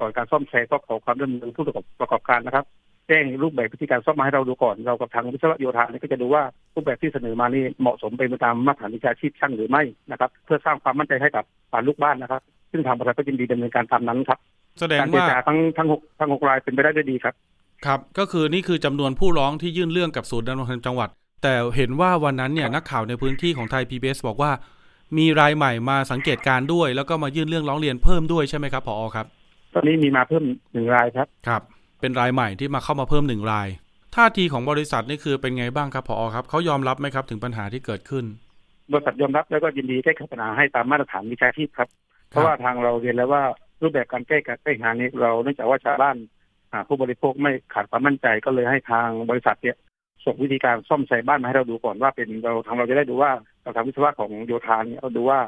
[0.00, 2.64] ก่อนการซ่อมแซมก็ขอความร่วมมือผู้ประกอบประกอบการนะครับ
[3.08, 6.42] แจ้งรูปแบบวิธีการซ่อมมาให้เราดูก่อนเรากับทางวิศวโยธาเนี่ยก็จะดูว่า
[6.74, 14.38] รูปแบบที่เสนอมานี่เหมาะสมเป็นไปตามมาตรฐานวิชาชีพช่างหรือไม่นะครับ เพื่อสร้างความมั่นใจให้กับฝ่ายลูกบ้านนะครับ ซึ่งทางบริษัทก็ยินดีดำเนินการตามนั้นครับ
[14.80, 17.34] แสดงการเจรว่าจาทั้งทั้งหกทั้งหกรายเป็นไปได้ด้วยดีครับ
[17.86, 21.08] ครับก็คือนี่คือจำนวนผู้ร้องที่ยื่นเรื่องกับศูนย์ดำรงธรรมจังหวัด
[21.42, 24.52] แต่เห็นว่าวันนั้นเนี่ยนักข่าวในพื้นที่ของไทย PBS บอกว่า
[25.18, 29.26] มีรายใหม่มาสังเกตการณ์ด้วย แล้วก็มายื่นเรื่องร้องเรียนเพิ่มด้วยใช่ไหมครับผอครับ
[29.74, 31.62] ตอนนี้มีมาเพิ่มหนึ่งรายครับครับ
[32.00, 33.68] เป็นรายใหม่ที่มาเข้ามาเพิ่มหนึ่งราย
[34.16, 38.24] ท่าทีของบริษัทนี่คือเป็นไงบ้างครับผอครับเขายอมรับไหมครับถึงปัญหาที่เกิดขึ้น
[38.92, 41.88] บริษัทยอมรับแล้วก็ยินดีแก้ไขปัญหาให้ตามมาตรฐานวิชาชีพครับ
[42.30, 43.42] เพราะว่าทางเราเรียนแล้วว่า
[43.82, 46.35] รูปแบบการแก้แก้ปัญหานี้เราเนื่องจากว่าชาวบ้านอ่า
[46.88, 49.76] ผู้บริโภคไม่ขาดความมั่นใจก็เลยให้ทางบริษัทเนี่ย
[50.24, 53.30] ส่งวิธีการซ่อมแซมบ้านมาให้เราดูก่อนว่าเป็นเราทางเราจะได้ดูว่า
[53.62, 55.38] เราทางวิศวะของโยธาเนี่ยเราดูว่า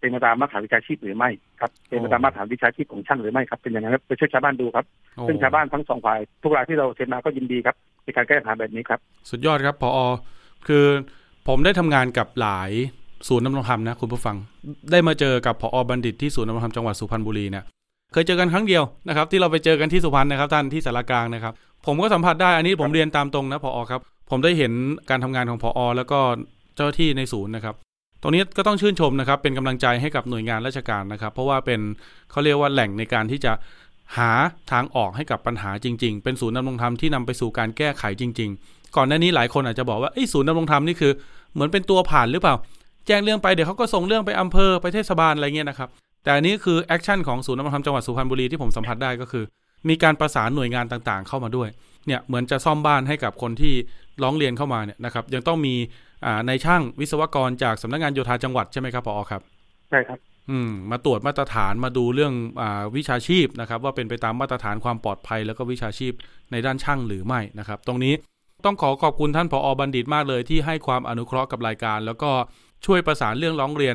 [0.00, 4.86] เป็นไปตามมาตรฐานวิชาชีพหรือไม่ครับเป็นไปตามมาตรฐานวิชาชีพของช่างหรือไม่ครับเป็นอย่างนั้นครับไปช่วยชาวบ้านดูครับ
[5.28, 9.00] ซึ่งชาวบ้านทั้งสองฝ่ายทุกรายที่เราเซ็นมาก็ยินดีครับในการแก้ปัญหาแบบนี้ครับ
[9.30, 9.98] สุดยอดครับพอ
[10.68, 10.84] คือ
[11.48, 12.70] ผมได้ทำงานกับหลาย
[13.28, 14.36] ศูนย์ดำรงธรรมนะคุณผู้ฟัง
[14.90, 17.64] ได้มาเจอกับพอบัณฑิตที่ศูนย์ดำรงธรรมจังหวัดสุพรรณบุรีเนี่ย
[18.12, 21.52] เคยเจอกันครั้งเดียวนะครับที่เราไปเจอกันที่สุพรรณนะครับ ท่านที่สารกลางนะครับ
[21.86, 24.00] ผมก็สัมผัสได้อันนี้ผมเรียนตามตรงนะพออครับ
[24.30, 24.72] ผมได้เห็น
[25.10, 26.18] การทำงานของผอ.แล้วก็
[26.76, 27.74] เจ้าหน้าที่ในศูนย์นะครับ
[28.22, 31.80] ตรงนี้ก็ต้องชื่นชมนะครับ เป็นกำลังใจให้กับหน่วยงานราชการนะครับ เพราะว่าเป็น
[32.30, 33.52] เขาเรียกว่าแหล่งในการที่จะ
[34.16, 34.30] หา
[34.70, 41.12] ทางออกให้กับปัญหาจริง ๆ เป็นศูนย์ดำรงธรรมที่นำไปสู่การแก้ไขจริง ๆ ก่อนหน้านี้หลายคนอาจจะบอกว่าไอ้ศูนย์ดำรงธรรมนี่คือ
[41.54, 42.54] เหมือนเป็นตัวผ่านหรือเปล่า
[43.06, 45.88] แจ้งเรื่องไปเดี๋ยวเขาก็ส่งเรื่องไปอำเภอไปเทศบาลอะไรเงี้ยนะครับ
[46.22, 49.44] แต่อันนี้คือ action ของศูนย์ดำรงธรรมจังหวัดสุพรรณบุรีที่ผมสัมผัสได้ก็คือ
[49.88, 51.68] มีการประสานหน่วยงานต่างๆ เข้ามาด้วย
[52.06, 53.74] เนี่ยเหมือนจะซ่อมบ้านให้กับคนที่
[54.22, 55.74] ร้องเรียนเข้ามาเนี่ยนะครับยังต้องมี
[56.24, 59.42] อ่าในช่างวิศวกรจากสำนักงานโยธาจังหวัดใช่ไหมครับพอครับ
[59.90, 60.18] ใช่ครับ
[60.50, 66.12] อืมมาตรวจมาตรฐานมาดูเรื่องอาวิชาชีพนะครับ ว่าเป็นไปตามมาตรฐานความปลอดภัย แล้วก็วิชาชีพ
[66.52, 68.14] ในด้านช่างหรือไม่นะครับ ตรงนี้
[68.64, 72.30] ต้องขอขอบคุณท่านผอบัณฑิตมากเลยที่ให้ความอนุเคราะห์กับรายการ แล้วก็
[72.86, 73.94] ช่วยประสานเรื่องร้องเรียน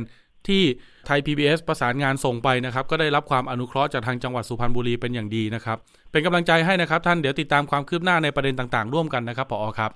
[0.49, 0.63] ที่
[1.07, 5.77] ไทย PBS ประสานงานส่งไปนะครับ ก็ได้รับความอนุเคราะห์จากทางจังหวัดสุพรรณบุรีเป็นอย่างดีนะครับ
[6.11, 9.91] เป็นกำลังใจให้นะครับ ท่านเดี๋ยวติดตามความคืบหน้าในประเด็นต่างๆ ร่วมกันนะครับผอครับ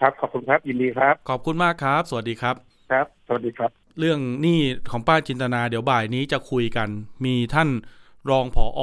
[0.00, 2.54] ครับขอบคุณครับยินดีครับ ขอบคุณมากครับ สวัสดีครับ
[2.90, 6.88] ครับ สวัสดีครับ เรื่องหนี้ของป้าจินตนาเดี๋ยวบ่ายนี้จะคุยกัน
[7.24, 7.68] มีท่าน
[8.30, 8.82] รองผออ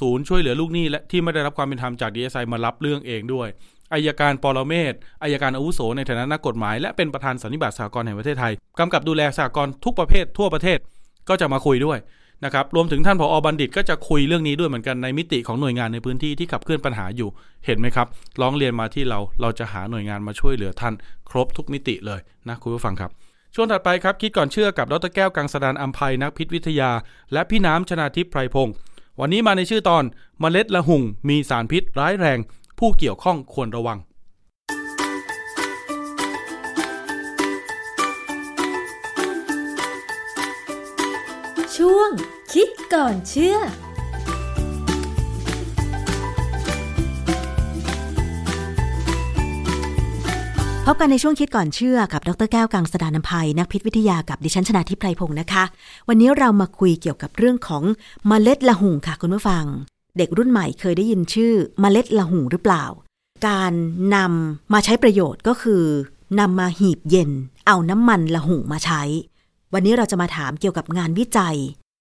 [0.00, 3.48] ศูนย์ช่วยเหลือลูกหนี้และที่ไม่ได้รับความเป็นธรรมจากดีเอสไมารับเรื่องเองด้วย
[3.92, 10.78] อายการปรเมศอายการอาวุโสในฐานะนักกฎหมาย และเป็นประธานสันนิบาตสากลแห่งประเทศไทยกำกับดูแลสากลทุกประเภททั่วประเทศ
[11.28, 11.98] ก็จะมาคุยด้วย
[12.44, 17.28] นะครับรวมถึงท่านผอบัณฑิตก็จะคุยเรื่องนี้ด้วยเหมือนกันในมิติของหน่วยงานในพื้นที่ที่ขับเคลื่อนปัญหาอยู่
[17.66, 18.06] เห็นไหมครับ
[18.40, 20.94] ร้องเรียนมาที่เราเราจะหาหน่วยงานมาช่วยเหลือท่าน
[21.30, 23.10] ครบทุกมิติเลยนะคุณผู้ฟังครับ
[23.54, 26.90] ช่วงถัดไปครับคิดก่อนเชื่อกับดรแก้วกังสดานอัมภัยนักพิษวิทยา
[27.32, 28.74] และพี่น้ำชนาทิพย์ไพรพงศ์
[29.20, 30.04] วันนี้มาในชื่อตอน
[30.40, 32.38] เมล็ดละหุ่งมีสารพิษร้ายแรง
[32.84, 33.98] ผู้เกี่ยวข้องควรระวัง
[41.76, 42.10] ช่วง
[42.52, 43.56] คิดก่อนเชื่อ
[50.86, 55.64] พบกันในช่วงคิดก่อนเชื่อกับ ดรแก้วกังสดานนภัย นักพิษวิทยากับดิฉันชนาทิพไพรพงศ์นะคะ
[56.08, 57.82] วันนี้เรามาคุยเกี่ยวกับเรื่องของ
[58.26, 59.66] เมล็ดละหุ่งค่ะคุณผู้ฟัง
[60.16, 62.84] เด็กรุ่นใหม่เคยได้ยินชื่อเมล็ดละหุ่งหรือเปล่า
[63.48, 63.72] การ
[64.14, 65.84] นำมาใช้ประโยชน์ก็คือ
[66.40, 67.30] นำมาหีบเย็น
[67.66, 69.02] เอาน้ำมันละหุ่งมาใช้
[69.72, 71.56] วันนี้เราจะมาถามเกี่ยวกับงานวิจัย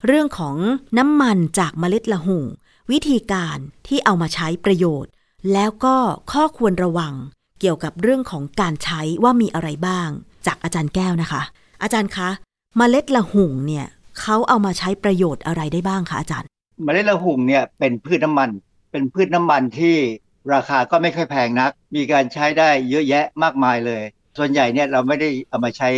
[0.05, 0.55] เรื่องของ
[0.97, 2.45] น้ำมันจากเมล็ดละหุ่ง
[2.91, 3.57] วิธีการ
[3.87, 5.11] ที่เอามาใช้ประโยชน์
[5.53, 5.95] แล้วก็
[6.31, 7.13] ข้อควรระวัง
[7.59, 10.09] เกี่ยวกับเรื่องของการใช้ว่ามีอะไรบ้าง
[10.47, 11.41] จากอาจารย์แก้วนะคะ
[11.83, 12.29] อาจารย์คะ
[12.77, 13.85] เมล็ดละหุ่งเนี่ย
[14.19, 16.49] เขาเอามาใช้ประโยชน์อะไรได้บ้างคะอาจารย์
[16.83, 18.49] เมล็ดละหุ่งเนี่ยเป็นพืชน้ำมัน
[18.91, 19.95] เป็นพืชน้ำมันที่
[20.53, 24.03] ราคาก็ไม่ค่อยแพงนัก มีการใช้ได้เยอะแยะมากมายเลย
[24.37, 25.89] ส่วนใหญ่เนี่ยเราไม่ได้เอามาใช้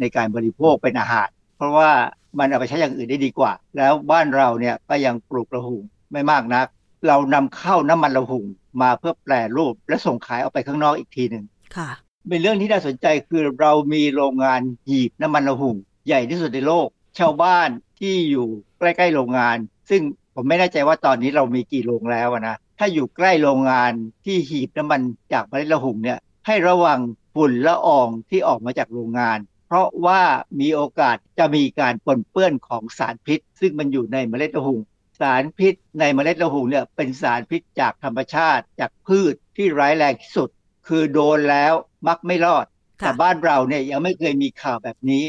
[0.00, 1.90] ในการบริโภคเป็นอาหาร เพราะว่า
[2.38, 5.82] มันเอาไปใช้อย่างอื่นได้ดีกว่า แล้วบ้านเราเนี่ยก็ยังปลูกละหุ่ง
[6.12, 6.66] ไม่มากนัก
[7.06, 8.44] เรานำเข้าน้ำมันละหุ่ง
[8.82, 11.44] มาเพื่อแปรรูปและส่งขายออกไปข้างนอกอีกทีหนึ่ง
[11.76, 11.90] ค่ะ
[12.28, 15.76] เป็นเรื่องที่น่าสนใจคือเรามีโรงงานหีบน้ำมันละหุ่ง
[16.06, 17.68] ใหญ่ที่สุดในโลก ชาวบ้าน
[18.00, 19.56] ที่อยู่ใกล้ๆโรงงาน
[19.90, 20.02] ซึ่ง
[20.34, 23.92] ผมไม่แน่ใจว่าตอนนี้เรามีกี่โรงแล้วอะนะถ้าอยู่ใกล้โรงงาน
[24.24, 25.00] ที่หีบน้ำมัน
[25.32, 27.00] จากเมล็ดละหุ่งเนี่ยให้ระวัง
[27.34, 30.22] ฝุ่นละอองที่ออกมาจากโรงงาน เพราะว่า
[30.60, 34.80] มีโอกาสจะมีการปนเปื้อนของสารพิษ ซึ่งมันอยู่ในเมล็ดละหุ่ง
[35.20, 40.48] สารพิษในเมล็ดละหุ่งเนี่ยเป็นสารพิษจากธรรมชาติ จากพืชที่ร้ายแรงที่สุด
[40.88, 41.72] คือโดนแล้ว
[42.08, 42.66] มักไม่รอด
[43.00, 45.24] ค่ะแต่บ้านเราเนี่ยยังไม่เคยมีข่าวแบบนี้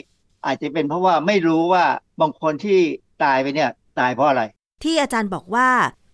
[0.45, 1.85] อาจจะเป็นเพราะว่าไม่รู้ว่า
[2.21, 2.79] บางคนที่
[3.23, 4.43] ตายไปเนี่ยตายเพราะอะไร
[4.83, 5.69] ที่อาจารย์บอกว่า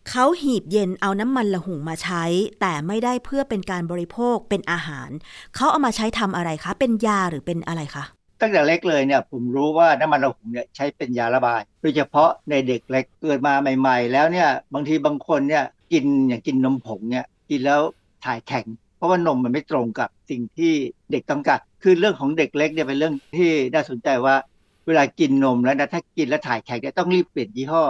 [0.10, 2.24] เขาหีบเย็นเอาน้ำมันละหุ่งมาใช้
[2.62, 5.10] แต่ไม่ได้เพื่อเป็นการบริโภคเป็นอาหาร
[5.56, 8.04] เขาเอามาใช้ทำอะไรคะ เป็นยาหรือเป็นอะไรคะ
[8.42, 17.82] ตั้งแต่เล็กเลยเนี่ยผมรู้ว่าน้ำมันระหุ่งเนี่ยใช้เป็นยาระบาย โดยเฉพาะในเด็กเล็กเกิดมาใหม่ๆ แล้วเนี่ยบางทีบางคนเนี่ยกินอย่างกินนมผงเนี่ยกินแล้ว
[18.26, 18.66] ถ่ายแข็ง
[18.98, 20.74] เพราะว่านมมันไม่ตรงกับสิ่งที่
[21.12, 24.36] เด็กต้องการคือเรื่องของเด็กเล็กเนี่ยเป็นเรื่องที่น่าสนใจว่า
[24.88, 27.84] เวลากินนมแล้วนะถ้ากินแล้วถ่ายแข็งเนี่ยต้องรีบเปลี่ยนยี่ห้อ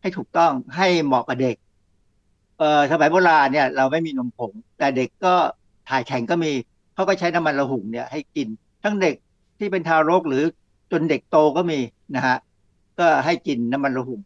[0.00, 1.56] ให้ถูกต้องให้เหมาะกับเด็ก
[2.58, 5.34] เอ่อสมัยโบราณเนี่ย เราไม่มีนมผง แต่เด็กก็
[5.88, 6.52] ถ่ายแข็งก็มี
[6.94, 8.48] เขาก็ใช้น้ำมันระหุ่งเนี่ยให้กิน
[8.82, 9.14] ทั้งเด็ก
[9.58, 10.44] ที่เป็นทารกหรือ
[10.92, 11.78] จนเด็กโตก็มี
[12.16, 12.36] นะฮะ
[12.98, 14.20] ก็ให้กินน้ำมันระหุ่ง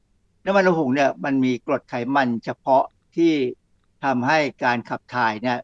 [0.46, 2.84] น้ำมันระหุ่งเนี่ยมันมีกรดไขมันเฉพาะ
[3.16, 3.32] ที่
[4.04, 5.58] ทำให้การขับถ่ายเนี่ย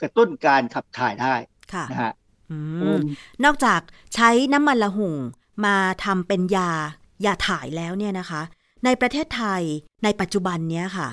[0.00, 1.34] กระตุ้นการขับถ่ายได้
[1.72, 2.12] ค่ะนะฮะ
[2.50, 2.58] อื
[2.96, 2.98] ม
[3.44, 3.80] นอกจาก
[4.14, 5.14] ใช้น้ำมันละหุ่ง
[5.64, 6.70] มาทำเป็นยา
[7.24, 8.42] ยาถ่ายแล้วเนี่ยนะคะ
[8.84, 9.62] ในประเทศไทย
[10.04, 11.08] ในปัจจุบันเนี้ยค่ะ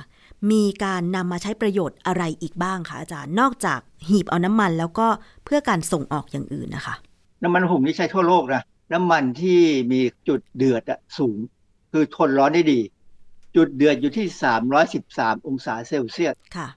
[0.52, 5.08] มีการนำมาใช้ประโยชน์อะไรอีกบ้างคะอาจารย์ นอกจากหีบเอาน้ำมันแล้วก็
[5.46, 6.96] เพื่อการส่งออกอย่างอื่นนะคะ
[7.44, 8.64] น้ำมันหุ่งนี่ใช้ทั่วโลกนะ
[8.94, 9.60] น้ำมันที่
[9.92, 11.38] มีจุดเดือดอะสูง
[11.92, 12.80] คือทนร้อนได้ดี
[13.56, 14.26] จุดเดือดอยู่ที่
[14.88, 16.68] 313 องศาเซลเซียสค่ะ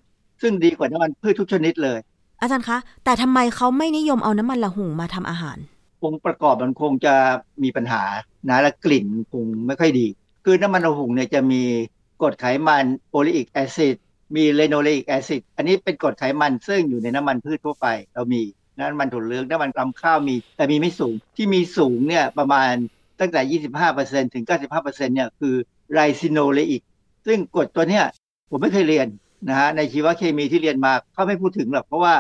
[0.43, 1.99] ซึ่งดีกว่าน้ำมันพืชทุกชนิดเลย
[2.41, 5.59] อาจารย์คะ แต่ทำไมเขาไม่นิยมเอาน้ำมันละหุ่งมาทำอาหาร
[6.05, 7.15] องค์ประกอบมันคงจะ
[7.63, 8.03] มีปัญหา
[8.49, 10.07] นะและกลิ่นคงไม่ค่อยดี
[10.45, 11.63] คือน้ำมันละหุ่งเนี่ยจะมี
[12.23, 13.97] กรดไขมัน oleic acid
[14.37, 18.43] มี linoleic acid อันนี้เป็นกรดไขมันซึ่งอยู่ในน้ำมันพืชทั่วไปเรามี
[18.79, 22.73] น้ำมันถั่วเหลืองน้ำมันรำข้าวมีแต่มีไม่สูงที่มีสูงเนี่ยประมาณ
[23.21, 25.55] ตั้งแต่ 25%ถึง 95%เนี่ยคือ
[25.93, 26.83] ไรซิโนเลอิก
[27.27, 28.05] ซึ่งกรดตัวเนี้ย
[28.51, 29.09] ผมไม่เคยเรียน
[29.49, 32.15] นะฮะในชีวเคมีที่เรียนมาเขาไม่พูดถึงหรอกเพราะว่า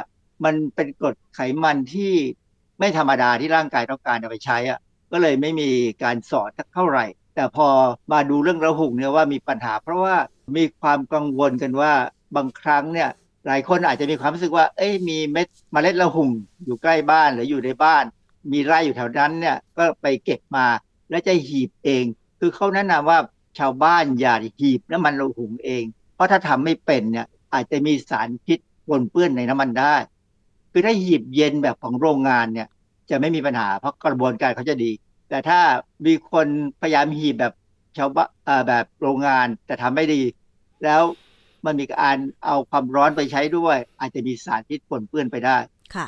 [0.44, 2.12] มันเป็นกรดไขมันที่
[2.78, 4.78] ไม่ธรรมดาที่ร่างกายต้องการเอาไปใช้อะ
[5.12, 5.68] ก็เลยไม่มี
[6.02, 7.68] การสอนเท่าไหร่ แต่พอ
[8.12, 10.16] มาดูเรื่องระหุ่งเนี่ยว่ามีปัญหา เพราะว่า
[10.56, 11.92] มีความกังวลกันว่า
[12.36, 13.10] บางครั้งเนี่ย
[13.46, 16.30] หลายคนอาจจะมีความรู้สึกว่า เอ้ยมีเม็ดมเมล็ดระหุ่ง
[16.64, 18.04] อยู่ใกล้บ้านหรืออยู่ในบ้าน
[18.52, 20.66] มีไร่อยู่แถวนั้นเนี่ยก็ไปเก็บมา
[21.10, 22.04] แล้วจะหีบเอง
[22.40, 23.18] คือเขาแนะนำว่า
[23.58, 28.58] ชาวบ้านอย่าหีบน้ำมันระหุ่งเอง เพราะถ้าทำไม่เป็นเนี่ยอาจจะมีสารพิษ
[28.88, 29.96] ปนเปื้อนในน้ำมันได้
[30.72, 32.68] คือถ้าหีบเย็นแบบของโรงงานเนี่ย
[33.10, 34.90] จะไม่มีปัญหาเพราะกระบวนการเขาจะดี
[35.32, 35.60] แต่ถ้า
[36.06, 36.46] มีคน
[36.80, 37.54] พยายามหีบแบบ
[37.96, 38.30] ชาวบ้าน
[38.68, 40.22] แบบโรงงานแต่ทำไม่ดี
[40.84, 41.02] แล้ว
[41.64, 45.56] มันมีการเอาความร้อนไปใช้ด้วย อาจจะมีสารพิษปนเปื้อนไปได้
[45.94, 46.06] ค่ะ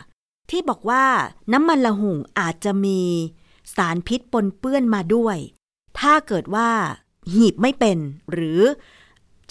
[0.50, 1.04] ที่บอกว่า
[1.52, 3.00] น้ำมันละหุ่งอาจจะมี
[3.76, 5.36] สารพิษปนเปื้อนมาด้วย
[6.00, 6.70] ถ้าเกิดว่า
[7.32, 7.98] หีบไม่เป็น
[8.32, 8.60] หรือ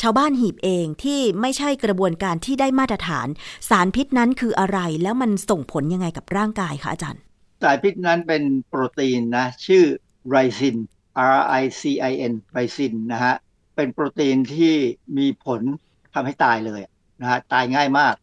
[0.02, 3.28] ชาวบ้านหีบเองที่ไม่ใช่กระบวนการที่ได้มาตรฐาน
[3.70, 7.22] สารพิษนั้นคืออะไรแล้วมันส่งผลยังไงกับร่างกายคะอาจารย์
[7.64, 9.84] สารพิษนั้นเป็นโปรตีนนะชื่อ
[10.30, 10.78] ไรซิน
[11.36, 13.36] R I C I N ไรซินนะฮะ
[13.76, 14.76] เป็นโปรตีนที่
[15.18, 15.62] มีผล
[16.14, 16.82] ทำให้ตายเลย
[17.22, 18.14] นะฮะตายง่ายมาก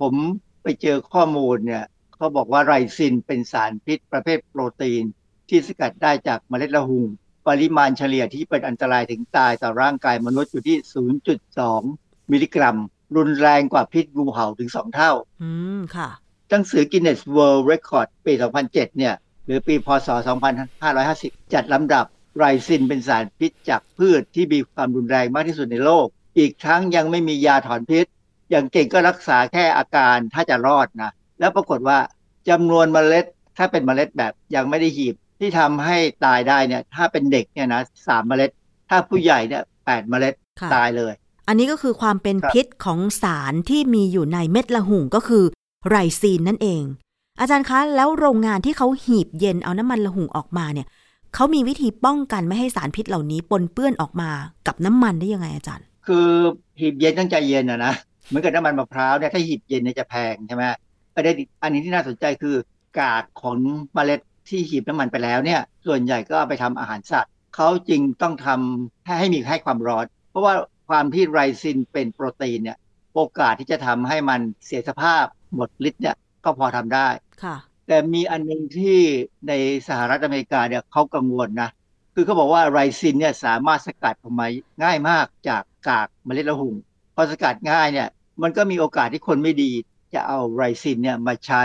[0.00, 0.14] ผม
[0.62, 1.84] ไปเจอข้อมูลเนี่ย
[2.14, 5.04] เขาบอกว่าไรซินเป็นสารพิษประเภทโปรตีน
[5.48, 7.08] ที่สกัดได้จากเมล็ดละหุง
[7.48, 10.76] ปริมาณเฉลี่ยที่เป็นอันตรายถึงตายต่อร่างกายมนุษย์อยู่ที่
[11.54, 12.76] 0.2 มิลลิกรัม
[13.16, 16.08] รุนแรงกว่าพิษงูเห่าถึง2เท่า อืมค่ะ
[16.54, 18.32] หนังสือ Guinness World Record ปี
[18.64, 19.14] 2007 เนี่ย
[19.46, 20.08] หรือปีพศ
[20.80, 22.04] 2550 จัดลำดับ
[22.36, 26.06] ไรซินเป็นสารพิษจากพืชที่มีความรุนแรงมากที่สุดในโลก
[26.38, 28.06] อีกทั้งยังไม่มียาถอนพิษ
[28.50, 31.98] อย่างเก่งก็รักษาแค่อาการถ้าจะรอดนะ แล้วปรากฏว่า
[32.48, 33.24] จำนวนเมล็ด
[33.56, 38.50] ถ้าเป็นเมล็ดแบบยังไม่ได้หีบที่ทำให้ตายได้เนี่ย ถ้าเป็นเด็กเนี่ยนะสามเมล็ด
[38.88, 41.12] ถ้าผู้ใหญ่เนี่ยแปดเมล็ดค่ะตายเลย
[41.48, 45.44] อันนี้ก็คือความเป็นครับพิษของสารที่มีอยู่ในเม็ดละหุ่งก็คือ
[45.88, 46.82] ไรซีนนั่นเอง
[47.40, 50.86] อาจารย์คะแล้วโรงงานที่เขาหีบเย็นเอาน้ำมันละหุ่งออกมาเนี่ย
[51.34, 54.30] เขามีวิธีป้องกันไม่ให้สารพิษเหล่านี้ปนเปื้อนออกมา
[54.66, 56.28] กับน้ำมันได้ยังไงอาจารย์ คือ
[56.80, 57.94] หีบเย็นต้องใจเย็นอะนะ
[58.28, 60.62] เหมือนกับน้ำมันมะพร้าวเนี่ยถ้าหีบเย็นเนี่ยจะแพงใช่ไหม
[61.14, 62.54] ประเด็นอันนี้ที่น่าสนใจคือ
[63.00, 63.56] กากของ
[63.94, 70.54] เมล็ดที่หีบน้ำมันไปแล้วเนี่ย ส่วนใหญ่ก็เอาไปทำอาหารสัตว์เขาจึงต้องทำให้ให้มีให้ความร้อน เพราะว่า
[70.88, 72.78] ความที่ไรซินเป็นโปรตีนเนี่ย
[73.14, 75.24] โอกาสที่จะทำให้มันเสียสภาพ
[75.54, 77.08] หมดฤทธิ์เนี่ยก็พอทำได้
[77.44, 79.00] ค่ะ แต่มีอันหนึงที่
[79.48, 79.52] ใน
[79.88, 81.70] สหรัฐอเมริกาเนี่ยเขากังวลนะ
[82.14, 84.46] คือเขาบอกว่าไรซินเนี่ยสามารถสกัดออกมา
[84.82, 86.74] ง่ายมากจากกากเมล็ดละหุ่ง
[87.14, 88.08] พอสกัดง่ายเนี่ย
[88.42, 89.70] มันก็มีโอกาสที่คนไม่ดี
[90.14, 91.62] จะเอาไรซินเนี่ยมาใช้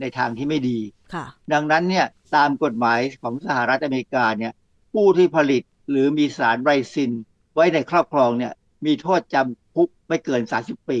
[0.00, 0.78] ในทางที่ไม่ดี
[1.14, 2.06] ค่ะดังนั้นเนี่ย
[2.36, 4.52] ตามกฎหมายของสหรัฐอเมริกาเนี่ย
[4.94, 7.10] ผู้ที่ผลิตหรือมีสารไรซิน
[7.54, 8.52] ไว้ในครอบครองเนี่ย
[8.86, 10.98] มีโทษจำคุกไม่เกิน 30 ปี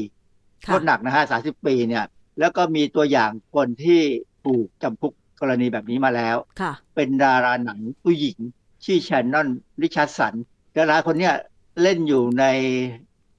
[0.64, 2.04] โทค่ะษหนักนะฮะ30 ปีเนี่ย
[2.38, 4.00] แล้วก็มีตัวอย่างคนที่
[4.44, 8.38] ถูกจำคุกกรณีแบบนี้มาแล้วค่ะเป็นดาราหนังผู้หญิง
[8.84, 9.48] ชื่อแชนนอน
[9.82, 10.34] ริชาร์ดสัน
[10.76, 11.34] ดาราคนเนี้ย
[11.82, 12.44] เล่นอยู่ใน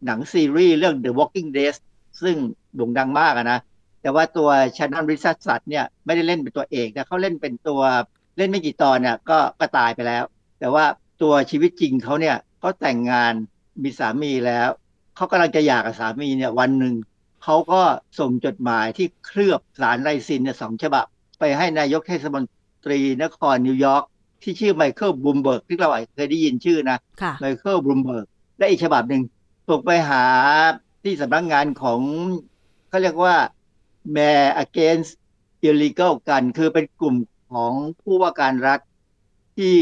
[0.06, 1.76] หนังซีรีส์เรื่อง The Walking Dead
[2.22, 2.36] ซึ่ง
[2.76, 3.60] โด่งดังมากอะนะ
[4.02, 7.82] แต่ว่าตัวแชนนอนริชาร์ดสันเนี่ยไม่ได้เล่นเป็นตัวเอกนะเขาเล่นเป็นตัว
[8.38, 10.24] เล่นไม่กี่ตอนเนี่ยก็ก็ตายไปแล้ว
[10.60, 10.86] แต่ว่า
[11.22, 13.34] ตัวชีวิตจริงเขาเนี่ยเขาแต่งงาน
[13.84, 14.70] มีสามีแล้ว
[15.16, 16.94] เขากำลังจะหย่ากับสามีเนี่ยวันหนึ่ง
[17.44, 17.82] เขาก็
[18.20, 21.06] ส่งจดหมายที่เคลือบสารไรซินเนี่ยสองฉบับ
[21.40, 22.44] ไปให้นายกเทศมน
[22.86, 24.04] ตรีนครนิวยอร์ก
[24.44, 28.26] ที่ชื่อไมเคิลบลูมเบิร์กที่เราอาจเคยได้ยินชื่อนะค่ะไมเคิลบลูมเบิร์ก
[28.58, 29.22] และอีกฉบับหนึ่ง
[29.70, 30.24] ส่งไปหา
[31.04, 32.00] ที่สำนักงานของ
[32.90, 33.36] เขาเรียกว่า
[34.16, 35.12] Mayor Against
[35.68, 37.16] Illegal Gun คือเป็นกลุ่ม
[37.52, 38.80] ของผู้ว่าการรัฐ
[39.58, 39.76] ที่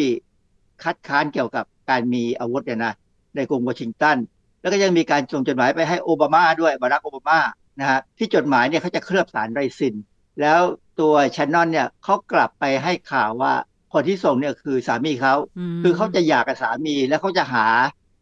[0.83, 2.93] คัดค้านเกี่ยวกับการมีอาวุธเนี่ยนะ
[3.35, 4.17] ในกรุงวอชิงตัน
[4.65, 7.39] แล้วก็ยังมีการส่งจดหมายไปให้โอบามาด้วยบารักโอบามา
[7.79, 9.95] นะฮะที่จดหมายเนี่ยเขาจะเคลือบสารไรซิน
[10.41, 10.59] แล้ว
[10.99, 13.53] ตัวชนนอนเนี่ยเขากลับไปให้ข่าวว่า
[13.93, 15.35] คนที่ส่งเนี่ยคือสามีเขา
[15.75, 17.65] มคือเขาจะหย่ากับสามีแล้วเขาจะหา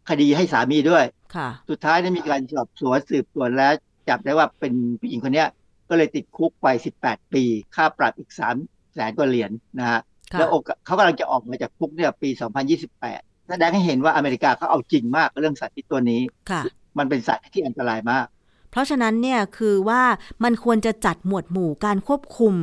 [0.10, 3.74] คดีให้สามีด้วยค่ะ สุดท้ายเนี่ยมีการสอบสวนสืบสวนแล้ว
[4.10, 5.50] จับได้ว่าเป็นผู้หญิงคนเนี้ย
[5.90, 6.68] ก็เลยติดคุกไป
[7.02, 7.44] 18 ปี
[7.76, 8.32] ค่าปรับอีก
[8.62, 10.00] 3แสนกว่าเหรียญนะฮะ
[10.34, 12.30] ค่ะแล้วโอกาสเขากำลังจะออกมาจากคุกเนี่ยปี
[12.82, 16.22] 2028 แสดงให้เห็นว่าอเมริกาเขาเอาจริงมากเรื่องสารพิษตัวนี้
[16.52, 16.62] ค่ะ
[16.98, 18.26] มันเป็นสารที่อันตรายมาก
[18.72, 20.04] เพราะฉะนั้นเนี่ยคือว่า
[20.44, 22.56] มันควรจะจัดหมวดหมู่การควบคุม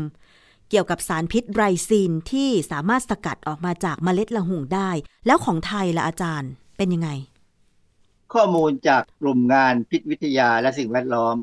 [0.71, 4.91] เกี่ยวกับสารพิษไรซีนที่สามารถสกัดออกมาจากเมล็ดละหุ่งได้
[5.27, 7.11] แล้วของไทยละอาจารย์เป็นยังไง
[8.35, 11.37] ข้อมูลจากกลุ่มงานพิษวิทยาและสิ่งแวดล้อม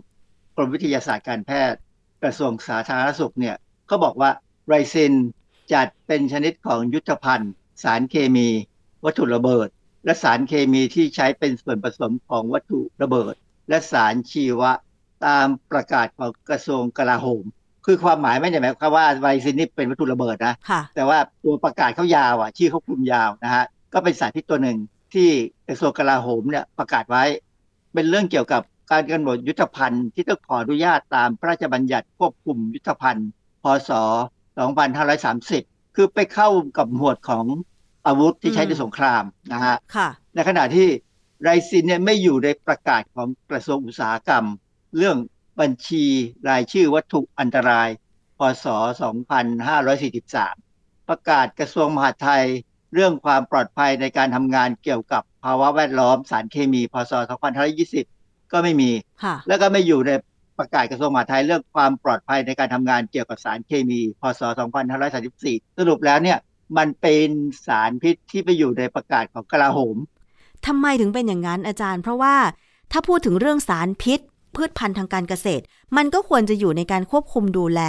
[0.55, 1.79] กรมวิทยาศาสตร์การแพทย์
[2.23, 3.55] กระทรวงสาธารณสุขเนี่ย
[3.87, 4.29] เขาบอกว่า
[4.67, 5.13] ไรซิน
[5.73, 7.51] จัดเป็นชนิดของยุทธภัณฑ์
[7.83, 8.47] สารเคมี
[9.05, 9.67] วัตถุระเบิด
[10.05, 13.33] และสารเคมีที่ใช้เป็นส่วนผสมของวัตถุระเบิด
[13.69, 14.71] และสารชีวะ
[15.25, 17.45] ตามประกาศของกระทรวงกลาโหม
[17.85, 24.77] คือความหมายไม่ได้หมายความว่าไรซินนี่เป็นวัตถุระเบิดนะค่ะแต่ว่าตัวประกาศเขายาวอะชื่อเขาคลุมยาวนะฮะก็เป็นสารพิษตัวหนึ่ง
[25.13, 25.29] ที่
[25.67, 27.23] กระทรวงกลาโหมเนี่ยประกาศไว้
[27.93, 33.29] เป็นเรื่องเกี่ยวกับการกำหนดยุทธภัณฑ์ที่ต้องขออนุญาตตามพระราชบัญญัติควบคุมยุทธภัณฑ์
[33.63, 33.91] พศ
[34.73, 37.45] 2530 คือไปเข้ากับหมวดของ
[38.07, 40.87] อาวุธที่ใช้ในสงครามนะฮะค่ะในขณะที่
[41.41, 44.45] ไรซินเนี่ยไม่อยู่ในประกาศของกระทรวงอุตสาหกรรม
[44.97, 45.17] เรื่อง
[45.59, 46.05] บัญชี
[46.49, 47.89] รายชื่อวัตถุอันตราย
[48.37, 48.65] พศ
[49.87, 52.45] 2543 ประกาศกระทรวงมหาดไทย
[52.93, 57.13] เรื่องความปลอดภัยในการทำงานเกี่ยวกับภาวะแวดล้อมสารเคมี พศ
[57.97, 58.91] 2520 ก็ไม่มี
[59.23, 60.11] ค่ะแล้วก็ไม่อยู่ใน
[60.57, 64.41] ประกาศกระทรวงมหาดไทยเรื่องความปลอดภัยในการทำงานเกี่ยวกับสารเคมี พศ
[65.09, 66.37] 2534 สรุปแล้วเนี่ย
[66.77, 67.29] มันเป็น
[67.65, 69.97] สารพิษที่ไปอยู่ในประกาศของกลาโหม
[70.65, 72.35] ทำไมถึงเป็นอย่างนั้นอาจารย์ เพราะว่า
[72.91, 74.19] ถ้าพูดถึงเรื่องสารพิษ
[74.55, 75.63] พืชพันธุ์ทางการเกษตร
[75.97, 77.81] มันก็ควรจะอยู่ในการควบคุมดูแล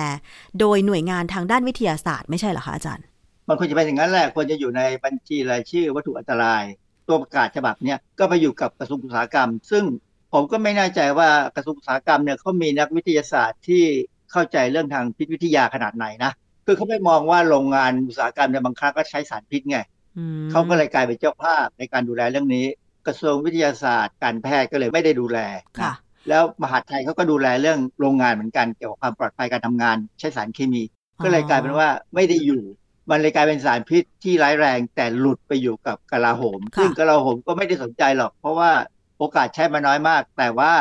[0.61, 3.05] โดยหน่วยงานทางด้านวิทยาศาสตร์ไม่ใช่เหรอคะอาจารย์
[3.49, 6.63] มันควรจะเป็นอย่างนั้นแหละควรจะอยู่ในบัญชีรายชื่อวัตถุอันตราย
[7.09, 9.85] ตัวประกาศฉบับเนี้ยก็ไปอยู่กับกระทรวงอุตสาหกรรม ซึ่ง
[10.33, 13.85] ผมก็ไม่แน่ใจว่ากระทรวงอุตสาหกรรมเนี่ยเขามีนักวิทยาศาสตร์ที่
[14.33, 16.33] เข้าใจเรื่องทางพิษวิทยาขนาดไหนนะ
[16.71, 19.79] คือเขาไม่มองว่าโรงงานอุตสาหกรรมเนี่ยบางครั้งก็ใช้สารพิษไง
[20.19, 22.67] อืมเขาก็เลยกลายเป็นเจ้าภาพในการดูแลเรื่องนี้
[23.07, 25.39] กระทรวงวิทยาศาสตร์ การแพทย์ก็เลยไม่ได้ดูแล
[25.77, 25.93] นะค่ะ
[26.29, 30.83] แล้วมหาดไทยเขาก็ดูแลเรื่องโรงงานเหมือนกันเกี่ยวกับความปลอดภัยการทำงาน ใช้สารเคมี
[31.25, 32.63] ก็เลยกลายเป็นว่าไม่ได้อยู่
[33.11, 38.71] มันเลยกลายเป็นสารพิษที่ร้ายแรงแต่หลุดไปอยู่กับกลาโหมค่ะซึ่งกลาโหมก็ไม่ได้สนใจหรอก เพราะว่า
[39.19, 40.73] โอกาสใช้มาน้อยมาก แต่ว่า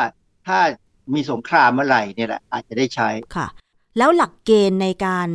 [0.46, 0.58] ถ้า
[1.14, 3.46] มีสงครามเมื่อไหร่เนี่ยแหละอาจจะได้ใช้ค่ะ
[3.98, 5.28] แล้วหลักเกณฑ์ในการ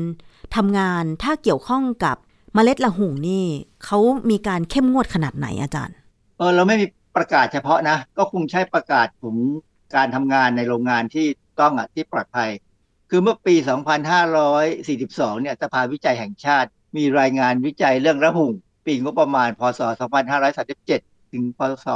[0.55, 2.17] ทำงานถ้าเกี่ยวข้องกับ
[2.53, 3.45] เมล็ดละหุ่งนี่
[3.85, 3.99] เขา
[4.29, 5.95] มีการเข้มงวดขนาดไหนอาจารย์
[6.37, 6.85] เออเราไม่มี
[7.17, 9.37] ประกาศเฉพาะนะ ก็คงใช้ประกาศของ
[9.95, 11.27] การทำงานในโรงงานที่
[11.59, 12.49] ต้องอะที่ปลอดภัย
[13.09, 13.55] คือเมื่อปี
[14.27, 18.51] 2542 เนี่ยสภาวิจัยแห่งชาติ มีรายงานวิจัยเรื่องระหุ่ง
[18.85, 19.81] ปีงบประมาณ พศ
[20.55, 21.87] 2537 ถึง พศ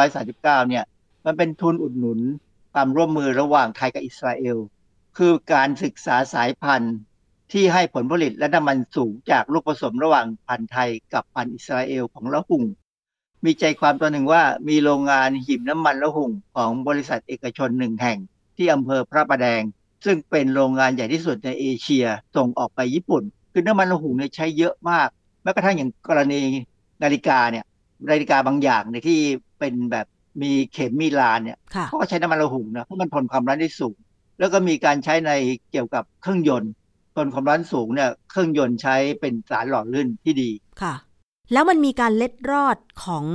[0.00, 0.84] 2539 เนี่ย
[1.26, 2.20] มันเป็นทุนอุดหนุน
[2.72, 4.58] ความร่วมมือระหว่างไทยกับอิสราเอล
[5.18, 6.96] คือการศึกษาสายพันธุ์
[7.52, 12.64] ที่ให้ผลผลิตและน้ำมันสูงจากลูกผสมระหว่างพันธุ์ไทยกับพันธุ์อิสราเอลของละหุ่ง
[13.44, 18.18] มีใจความตัวหนึ่งว่ามีโรงงานหีบน้ำมันละหุ่งของบริษัทเอกชนหนึ่งแห่ง
[18.56, 19.62] ที่อำเภอพระประแดง
[20.04, 23.22] ซึ่งเป็นโรงงานใหญ่ที่สุดในเอเชียส่งออกไปญี่ปุ่น
[23.52, 25.08] คือน้ำมันละหุ่งเนี่ยใช้เยอะมาก
[25.42, 26.40] แม้กระทั่งอย่างกรณี
[27.02, 27.64] นาฬิกาเนี่ย
[28.10, 29.18] นาฬิกาบางอย่างเนี่ยที่
[29.58, 30.06] เป็นแบบ
[30.42, 33.96] มีเข็มมีลานเนี่ยค่ะเขาก็ใช้น้ำมันละหุ่งนะเพราะมันทนความร้อนได้สูง
[34.38, 35.30] แล้วก็มีการใช้ใน
[35.70, 36.72] เกี่ยวกับเครื่องยนต์
[37.16, 40.50] ทนความร้อนสูงเนี่ยเครื่องยนต์ใช้เป็นสารหล่อลื่นที่ดี
[40.82, 40.94] ค่ะ
[41.52, 43.26] แล้วมันมีการเล็ดรอดของ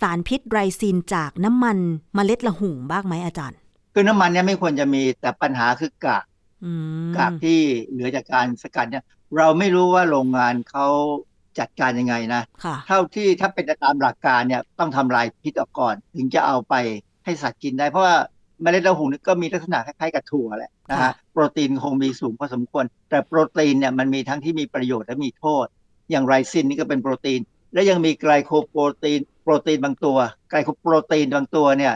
[0.00, 1.78] สารพิษไรซินจากน้ำมัน
[2.14, 3.58] เมล็ดละหุ่งบ้างไหมอาจารย์
[3.94, 6.24] คือน้ำมันเนี่ยไม่ควรจะมีแต่ปัญหาคือกาก
[6.64, 6.72] อื
[7.06, 7.60] มกากที่
[7.90, 9.04] เหลือจากการสกัดเนี่ย
[9.36, 10.86] เราไม่รู้ว่าโรงงานเขา
[11.58, 16.74] จัดการยังไงนะค่ะเท่าที่ถ้าเป็นตามหลักการเนี่ยต้องทำลายพิษออกก่อน ถึงจะเอาไป
[17.24, 18.16] ให้สัตว์กินได้ เพราะว่า
[18.62, 25.66] เมล็ดละหุ่งนี่ก็มีลักษณะคล้ายๆกับถั่วแหละนะค่ะฮะโปรตีนคงมีสูงพอสมควร แต่โปรตีนเนี่ยมันมีทั้งที่มีประโยชน์และมีโทษ
[26.10, 27.40] อย่างไรซินนี่ก็เป็นโปรตีน
[27.74, 30.18] และยังมีไกลโคโปรตีน โปรตีนบางตัว
[30.50, 31.94] ไกลโคโปรตีนบางตัวเนี่ย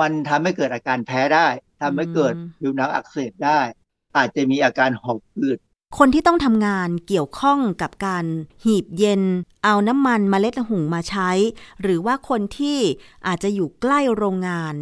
[0.00, 1.46] มันทำให้เกิดอาการแพ้ได้
[1.80, 3.60] ทำให้เกิดผิวหนังอักเสบได้
[4.16, 5.58] อาจจะมีอาการหอบหืด
[5.98, 8.24] คนที่ต้องทำงานเกี่ยวข้องกับการ
[8.64, 9.22] หีบเย็น
[9.64, 11.30] เอาน้ำมันเมล็ดละหุ่งมาใช้
[11.82, 12.78] หรือว่าคนที่
[13.26, 14.74] อาจจะอยู่ใกล้โรงงาน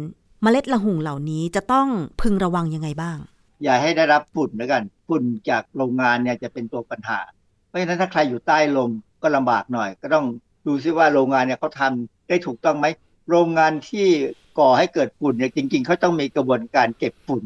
[0.43, 1.87] เมล็ดละหุ่งเหล่านี้จะต้อง
[2.21, 3.17] พึงระวังยังไงบ้าง
[3.63, 7.19] อย่าให้ได้รับฝุ่นแล้วกัน ฝุ่นจากโรงงานเนี่ยจะเป็นตัวปัญหา
[7.67, 8.91] เพราะฉะนั้นถ้าใครอยู่ใต้ลม
[9.21, 10.25] ก็ลำบากหน่อย ก็ต้อง
[10.67, 12.85] ดูซิว่าโรงงานเนี่ยเขาทำได้ถูกต้องไหม
[13.29, 14.07] โรงงานที่
[14.59, 17.41] ก่อให้เกิดฝุ่นเนี่ยจริง ๆเขาต้องมีกระบวนการเก็บฝุ่น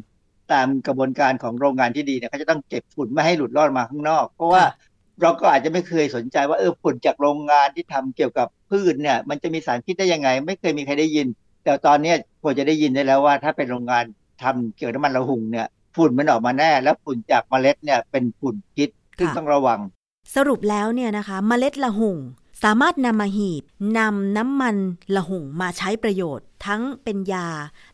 [0.52, 4.64] ตามกระบวนการของโรงงานที่ดีเนี่ยเขาจะต้องเก็บฝุ่นไม่ให้หลุดรอดมาข้างนอก เพราะว่า
[5.22, 11.28] เราก็อาจจะไม่เคยสนใจว่าเออฝุ่นจากโรงงานที่ทำเกี่ยวกับพืชเนี่ย มันจะมีสารพิษได้ยังไง ไม่เคยมีใครได้ยิน
[11.68, 14.04] แต่ตอนนี้ควรจะได้ยินได้แล้วว่า ถ้าเป็นโรงงาน
[14.42, 18.90] ทำเกี่ยวกับน้ำมันระหุงเนี่ยฝุ่นมันออกมาแน่ แล้วฝุ่นจากเมล็ดเนี่ยเป็นฝุ่นพิษ
[19.20, 19.80] ซึ่งต้องระวัง
[20.36, 22.18] สรุปแล้วเนี่ยนะคะเมล็ดละหุง
[22.64, 23.64] สามารถนำมาหีบ
[23.98, 24.76] นำน้ำมัน
[25.16, 27.48] ละหุงมาใช้ประโยชน์ ทั้งเป็นยา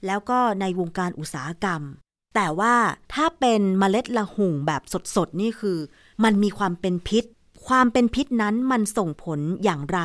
[0.05, 1.81] แล้วก็ในวงการอุตสาหกรรม
[2.35, 2.75] แต่ว่า
[3.13, 4.81] ถ้าเป็นเมล็ดละหุงแบบ
[5.15, 5.77] สดๆนี่คือ
[6.23, 7.23] มันมีความเป็นพิษ
[7.67, 9.99] ความเป็นพิษนั้นมันส่งผลอย่างไร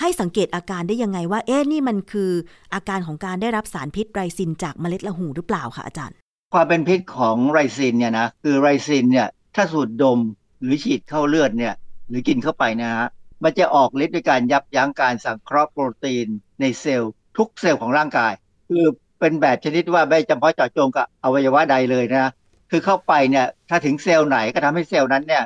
[0.00, 2.30] ให้สังเกตอาการได้ยังไงว่า เอ๊ะนี่มันคือ
[2.74, 6.16] อาการของการได้รับสารพิษไรซินจากเมล็ดละหุงหรือเปล่าคะอาจารย์
[6.52, 10.18] ความเป็นพิษของไรซินเนี่ยนะคือไรซินเนี่ยถ้าสูดดม
[10.60, 11.74] หรือฉีดเข้าเลือดเนี่ย
[12.08, 13.06] หรือกินเข้าไปนะฮะ
[13.42, 16.26] มันจะออกฤทธิ์ด้วยการยับยั้งการสังเคราะห์โปรตีน
[16.60, 18.32] ในเซลล์ทุกเซลล์ของร่างกาย
[18.68, 18.84] คือ
[19.20, 22.32] เป็นแบบชนิดว่าไม่จำเพาะเจาะจงกับอวัยวะใดเลยนะ
[22.70, 25.44] คือเข้าไปเนี่ยถ้าถึงเซลล์ไหนก็ทำให้เซลล์นั้นเนี่ย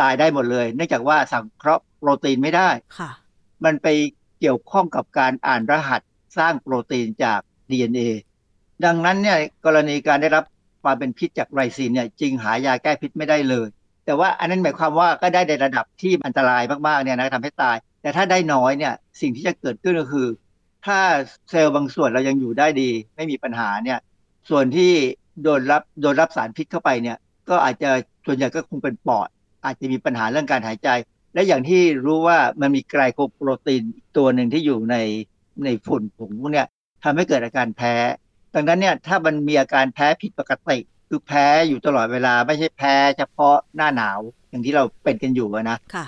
[0.00, 3.10] ตายได้หมดเลย เนื่องจากว่าสังเคราะห์โปรตีนไม่ได้ค่ะ
[3.64, 3.86] มันไป
[4.40, 6.00] เกี่ยวข้องกับการอ่านรหัส
[6.38, 7.40] สร้างโปรตีนจาก
[7.70, 8.08] DNA
[8.84, 10.44] ดังนั้นเนี่ยกรณีการได้รับ
[10.82, 13.66] ความเป็นพิษจากไรซีนเนี่ยจึงหายาแก้พิษไม่ได้เลย
[14.04, 20.26] แต่ว่าอันนั้นหมายความว่าก็ได้ในระดับที่อันตรายมากๆเนี่ยนะทำให้ตาย แต่ถ้าได้น้อยเนี่ยสิ่งที่จะเกิดขึ้นก็คือ
[20.86, 20.98] ถ้า
[21.50, 23.98] เซลล์บางส่วนเรายังอยู่ได้ดี ไม่มีปัญหาเนี่ย
[24.50, 24.92] ส่วนที่
[25.42, 27.16] โดนรับโดนรับสารพิษเข้าไปเนี่ย
[27.48, 27.90] ก็อาจจะ
[28.26, 29.28] ส่วนใหญ่ก็คงเป็นปอด
[29.64, 30.88] อาจจะมีปัญหาเรื่องการหายใจ
[31.34, 34.96] และอย่างที่รู้ว่ามันมีไกลโคโปรตีนอีกตัวหนึ่งที่อยู่ใน
[35.64, 36.66] ในฝุ่นผงพวกเนี้ย
[37.04, 37.94] ทำให้เกิดอาการแพ้
[38.54, 40.78] ดังนั้นเนี่ยถ้ามันมีอาการแพ้ผิดปกติ
[41.08, 44.20] คือแพ้อยู่ตลอดเวลาไม่ใช่แพ้เฉพาะหน้าหนาว
[44.50, 46.06] อย่างที่เราเป็นกันอยู่อะนะค่ะ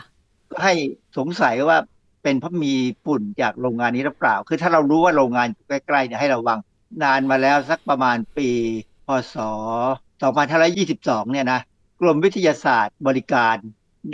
[0.50, 0.74] ก็ให้
[1.18, 1.78] สงสัยว่า
[2.22, 6.58] เป็นเพราะมีฝุ่นจากโรงงานนี้หรือเปล่า คือถ้าเรารู้ว่าโรงงานอยู่ใกล้ๆเนี่ยให้ระวัง
[7.02, 8.48] นานมาแล้วสักประมาณปี
[9.06, 9.36] พศ
[10.34, 11.60] 2522 เนี่ยนะ
[12.00, 13.56] กรมวิทยาศาสตร์บริการ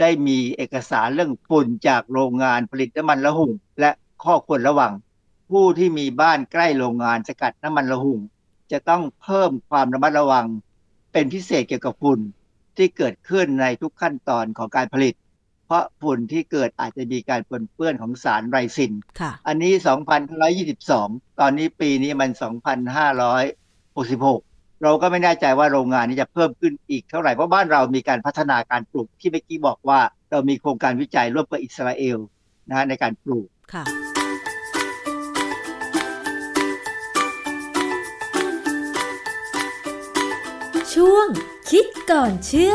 [0.00, 3.90] ได้มีเอกสารเรื่องฝุ่นจากโรงงานผลิตน้ำมันละหุ่ง และ
[4.24, 4.92] ข้อควรระวัง
[5.50, 8.20] ผู้ที่มีบ้านใกล้โรงงานสกัดน้ำมันละหุ่ง
[8.72, 10.46] จะต้องเพิ่มความระมัดระวัง
[11.12, 12.20] เป็นพิเศษเกี่ยวกับฝุ่น
[12.76, 15.14] ที่เกิดขึ้นในทุกขั้นตอนของการผลิต
[15.66, 19.72] เพราะฝุ่นที่เกิดอาจจะมีการปนเปื้อนของสารไรซินค่ะอันนี้
[20.56, 24.47] 2,522 ตอนนี้ปีนี้มัน 2,566
[24.82, 30.00] เราก็ไม่แน่ใจว่าโรงงานนี้จะเพิ่มขึ้นอีกเท่าไหร่ เพราะบ้านเรามีการพัฒนาการปลูกที่เมื่อกี้บอกว่า
[30.30, 32.18] เรามีโครงการวิจัยร่วมกับอิสราเอล
[32.68, 33.84] นะฮะในการปลูกค่ะ
[40.94, 41.26] ช่วง
[41.70, 42.74] คิดก่อนเชื่อ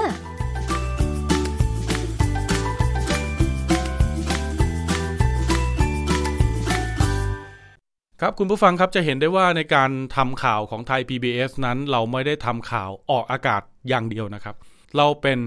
[8.25, 14.55] ครับคุณผู้ฟังครับจะเห็นได้ว่าในการทำข่าวของไทย PBS นั้น เราไม่ได้ทำข่าวออกอากาศอย่างเดียวนะครับ
[14.97, 15.39] เราเป็น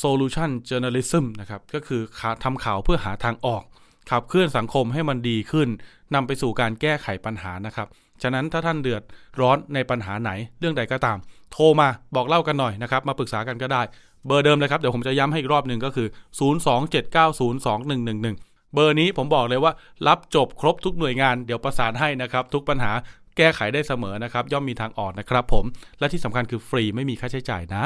[0.00, 2.02] solution journalism นะครับก็คือ
[2.44, 3.62] ทำข่าวเพื่อหาทางออก
[4.10, 5.68] ขับเคลื่อนสังคมให้มันดีขึ้น
[6.14, 7.86] นำไปสู่การแก้ไขปัญหานะครับ
[8.22, 9.02] ฉะนั้นถ้าท่านเดือด
[9.40, 11.18] ร้อนในปัญหาไหนเรื่องใดก็ตาม
[11.52, 13.82] โทรมาบอกเล่ากันหน่อยนะครับ มาปรึกษากันก็ได้
[14.26, 16.08] เบอร์เดิมเลยครับ เดี๋ยวผมจะย้ำให้อีกรอบหนึ่งก็คือ
[16.38, 19.72] 027902111 เบอร์นี้ผมบอกเลยว่า
[20.06, 22.92] รับจบครบทุกหน่วยงานเดี๋ยวประสานให้นะครับ ทุกปัญหา
[23.36, 25.64] แก้ไขได้เสมอนะครับ ย่อมมีทางออกนะครับผม
[25.98, 27.84] และที่สำคัญคือฟรีไม่มีค่าใช้จ่ายนะ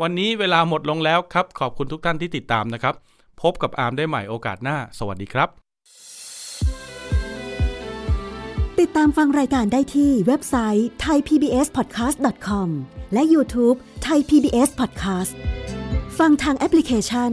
[0.00, 2.94] วันนี้เวลาหมดลงแล้วครับ ขอบคุณทุกท่านที่ติดตามนะครับ
[3.42, 5.48] พบกับอาร์มได้ใหม่โอกาสหน้า สวัสดีครับ
[8.80, 12.68] ติดตามฟังรายการได้ที่เว็บไซต์ thaipbspodcast.com
[13.12, 15.32] และ YouTube Thai PBS Podcast
[16.18, 17.32] ฟังทางแอปพลิเคชัน